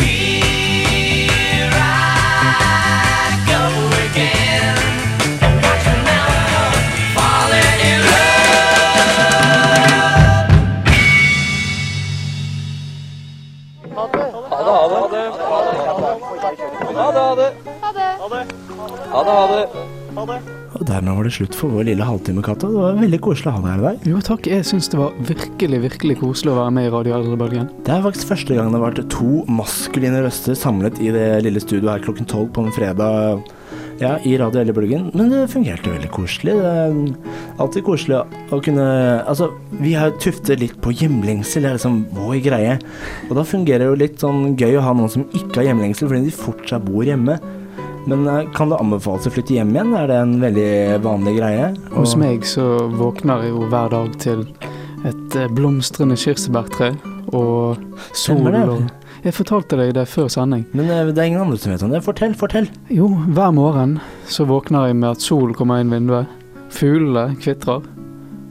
Og 20.78 20.84
dermed 20.86 21.16
var 21.18 21.26
det 21.26 21.34
slutt 21.36 21.56
for 21.58 21.74
vår 21.74 21.88
lille 21.90 22.06
halvtime, 22.06 22.44
Katta. 22.46 22.70
Det 22.70 22.82
var 22.82 22.98
veldig 23.00 23.20
koselig 23.24 23.50
å 23.52 23.56
ha 23.56 23.62
deg 23.64 23.70
her 23.72 23.80
i 23.80 23.86
dag. 23.86 24.08
Jo 24.12 24.22
takk, 24.26 24.50
jeg 24.52 24.66
syns 24.68 24.90
det 24.94 25.00
var 25.00 25.16
virkelig, 25.30 25.80
virkelig 25.88 26.18
koselig 26.22 26.54
å 26.54 26.58
være 26.60 26.74
med 26.78 26.90
i 26.90 26.92
Radio 26.94 27.16
Eldrebølgen. 27.18 27.70
Det 27.88 27.94
er 27.96 28.04
faktisk 28.06 28.34
første 28.34 28.58
gang 28.58 28.72
det 28.74 28.80
har 28.80 28.88
vært 28.90 29.14
to 29.14 29.44
maskuline 29.60 30.24
røster 30.26 30.58
samlet 30.58 31.00
i 31.04 31.14
det 31.16 31.30
lille 31.46 31.64
studioet 31.64 31.94
her 31.96 32.06
klokken 32.08 32.30
tolv 32.30 32.52
på 32.56 32.66
en 32.66 32.76
fredag. 32.76 33.46
Ja, 33.98 34.18
i 34.22 34.36
Radio 34.38 34.74
bloggen. 34.74 35.10
Men 35.18 35.32
det 35.34 35.48
fungerte 35.50 35.90
veldig 35.90 36.10
koselig. 36.14 36.54
Det 36.54 36.70
er 36.70 36.98
alltid 37.58 37.86
koselig 37.88 38.20
å, 38.54 38.60
kunne 38.62 38.86
Altså, 39.26 39.50
vi 39.82 39.96
har 39.98 40.14
tuftet 40.22 40.62
litt 40.62 40.76
på 40.84 40.94
hjemlengsel, 40.94 41.66
det 41.66 41.72
er 41.72 41.78
liksom 41.80 42.04
vår 42.14 42.36
greie. 42.46 42.76
Og 43.28 43.34
da 43.40 43.46
fungerer 43.48 43.86
det 43.86 43.90
jo 43.90 44.02
litt 44.04 44.22
sånn 44.22 44.54
gøy 44.60 44.78
å 44.78 44.86
ha 44.86 44.94
noen 44.94 45.14
som 45.16 45.26
ikke 45.34 45.64
har 45.64 45.72
hjemlengsel, 45.72 46.12
fordi 46.12 46.30
de 46.30 46.36
fortsatt 46.36 46.86
bor 46.86 47.08
hjemme. 47.08 47.40
Men 48.08 48.28
eh, 48.30 48.46
kan 48.56 48.70
det 48.72 48.80
anbefales 48.80 49.28
å 49.28 49.34
flytte 49.34 49.58
hjem 49.58 49.74
igjen? 49.74 49.96
Er 49.98 50.12
det 50.12 50.22
en 50.22 50.38
veldig 50.46 50.72
vanlig 51.04 51.38
greie? 51.40 51.72
Hos 51.98 52.14
meg 52.20 52.46
så 52.48 52.68
våkner 52.94 53.48
jeg 53.48 53.56
jo 53.56 53.66
hver 53.74 53.92
dag 53.98 54.14
til 54.22 54.46
et 55.08 55.40
eh, 55.42 55.50
blomstrende 55.58 56.18
kirsebærtre 56.20 56.94
og 57.36 57.82
sol 58.16 58.46
og 58.46 58.86
Jeg 59.26 59.34
fortalte 59.34 59.78
deg 59.80 59.94
det 59.98 60.06
før 60.10 60.30
sending. 60.32 60.66
Men 60.78 60.90
eh, 60.94 61.10
det 61.10 61.22
er 61.22 61.32
ingen 61.32 61.42
andre 61.42 61.58
som 61.60 61.74
vet 61.74 61.84
om 61.86 61.94
det. 61.94 62.04
Fortell, 62.06 62.36
fortell. 62.38 62.70
Jo, 62.94 63.10
hver 63.34 63.54
morgen 63.56 63.98
så 64.30 64.46
våkner 64.48 64.90
jeg 64.90 65.00
med 65.00 65.16
at 65.16 65.24
sol 65.26 65.54
kommer 65.58 65.82
inn 65.82 65.94
vinduet. 65.94 66.30
Fuglene 66.74 67.38
kvitrer. 67.42 67.86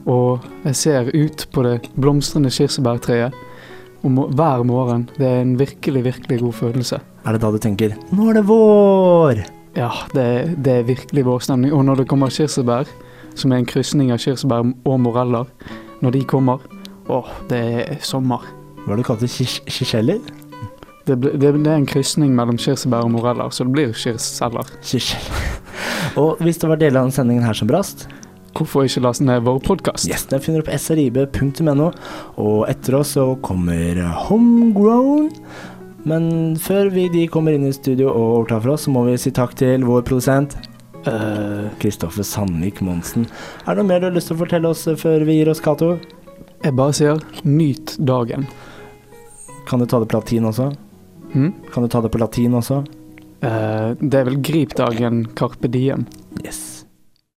Og 0.07 0.45
jeg 0.67 0.79
ser 0.79 1.11
ut 1.14 1.47
på 1.53 1.67
det 1.67 1.77
blomstrende 1.99 2.51
kirsebærtreet. 2.55 3.35
Og 4.07 4.23
hver 4.38 4.62
morgen. 4.67 5.09
Det 5.17 5.27
er 5.27 5.43
en 5.43 5.57
virkelig, 5.59 6.05
virkelig 6.07 6.41
god 6.43 6.59
følelse. 6.62 7.01
Er 7.27 7.35
det 7.35 7.43
da 7.43 7.51
du 7.51 7.59
tenker 7.59 7.97
'nå 8.12 8.31
er 8.31 8.35
det 8.35 8.47
vår'? 8.47 9.47
Ja, 9.77 9.91
det, 10.14 10.57
det 10.64 10.73
er 10.73 10.88
virkelig 10.88 11.25
vårstemning. 11.27 11.73
Og 11.73 11.85
når 11.85 11.95
det 11.97 12.09
kommer 12.09 12.31
kirsebær, 12.31 12.87
som 13.35 13.53
er 13.53 13.57
en 13.57 13.67
krysning 13.67 14.12
av 14.12 14.19
kirsebær 14.19 14.64
og 14.85 15.01
moreller, 15.01 15.45
når 16.01 16.11
de 16.11 16.25
kommer 16.25 16.59
Åh, 17.09 17.29
det 17.49 17.59
er 17.59 17.99
sommer. 18.03 18.43
Hva 18.83 18.93
er 18.93 18.97
det 18.97 19.05
du 19.05 19.07
kalte 19.07 19.29
kisjeller? 19.71 20.19
Det, 21.07 21.14
ble- 21.23 21.37
det, 21.38 21.53
det 21.62 21.71
er 21.71 21.79
en 21.79 21.87
krysning 21.87 22.33
mellom 22.35 22.57
kirsebær 22.59 23.05
og 23.07 23.12
moreller, 23.14 23.51
så 23.55 23.64
det 23.66 23.73
blir 23.77 23.92
kirseller. 23.95 24.66
Og 26.19 26.40
hvis 26.42 26.59
det 26.62 26.71
var 26.71 26.81
deler 26.81 26.99
av 27.01 27.07
denne 27.07 27.14
sendingen 27.16 27.47
her 27.47 27.55
som 27.59 27.69
brast, 27.71 28.09
Hvorfor 28.57 28.87
ikke 28.88 29.03
laste 29.05 29.21
ned 29.27 29.42
vår 29.45 29.59
podkast? 29.66 30.07
yes, 30.09 30.23
den 30.31 30.40
finner 30.40 30.62
du 30.62 30.71
på 30.71 30.77
srib.no, 30.81 31.90
og 32.40 32.62
etter 32.73 32.95
oss 32.97 33.11
så 33.19 33.27
kommer 33.45 33.99
Homegrown. 34.31 35.27
Men 36.09 36.55
før 36.57 36.88
vi 36.95 37.05
de 37.12 37.27
kommer 37.29 37.53
inn 37.53 37.66
i 37.69 37.75
studio 37.77 38.09
og 38.14 38.31
overtar 38.38 38.62
for 38.64 38.73
oss, 38.73 38.87
så 38.87 38.95
må 38.95 39.03
vi 39.11 39.19
si 39.21 39.33
takk 39.37 39.53
til 39.61 39.85
vår 39.85 40.07
produsent 40.09 40.57
Kristoffer 41.05 41.75
Kristoffer 41.83 42.25
Sandvik 42.27 42.81
Monsen. 42.83 43.29
Er 43.69 43.77
det 43.77 43.83
noe 43.85 43.90
mer 43.92 44.01
du 44.03 44.09
har 44.09 44.14
lyst 44.16 44.33
til 44.33 44.38
å 44.38 44.40
fortelle 44.40 44.73
oss 44.73 44.87
før 44.99 45.23
vi 45.29 45.37
gir 45.37 45.53
oss, 45.53 45.61
Cato? 45.62 45.92
jeg 46.64 46.73
bare 46.75 46.97
sier 46.97 47.21
nyt 47.45 47.92
dagen. 48.09 48.49
Kan 49.69 49.79
du 49.79 49.87
ta 49.87 50.01
det 50.01 50.09
på 50.11 50.16
latin 50.16 50.49
også? 50.49 50.73
Hm? 51.37 51.53
Kan 51.72 51.85
du 51.85 51.88
ta 51.92 52.01
det 52.01 52.11
på 52.14 52.20
latin 52.22 52.57
også? 52.57 52.81
Uh, 53.44 53.92
det 54.01 54.16
er 54.16 54.29
vel 54.31 54.40
grip 54.40 54.72
dagen 54.79 55.27
carpe 55.37 55.68
diem. 55.68 56.07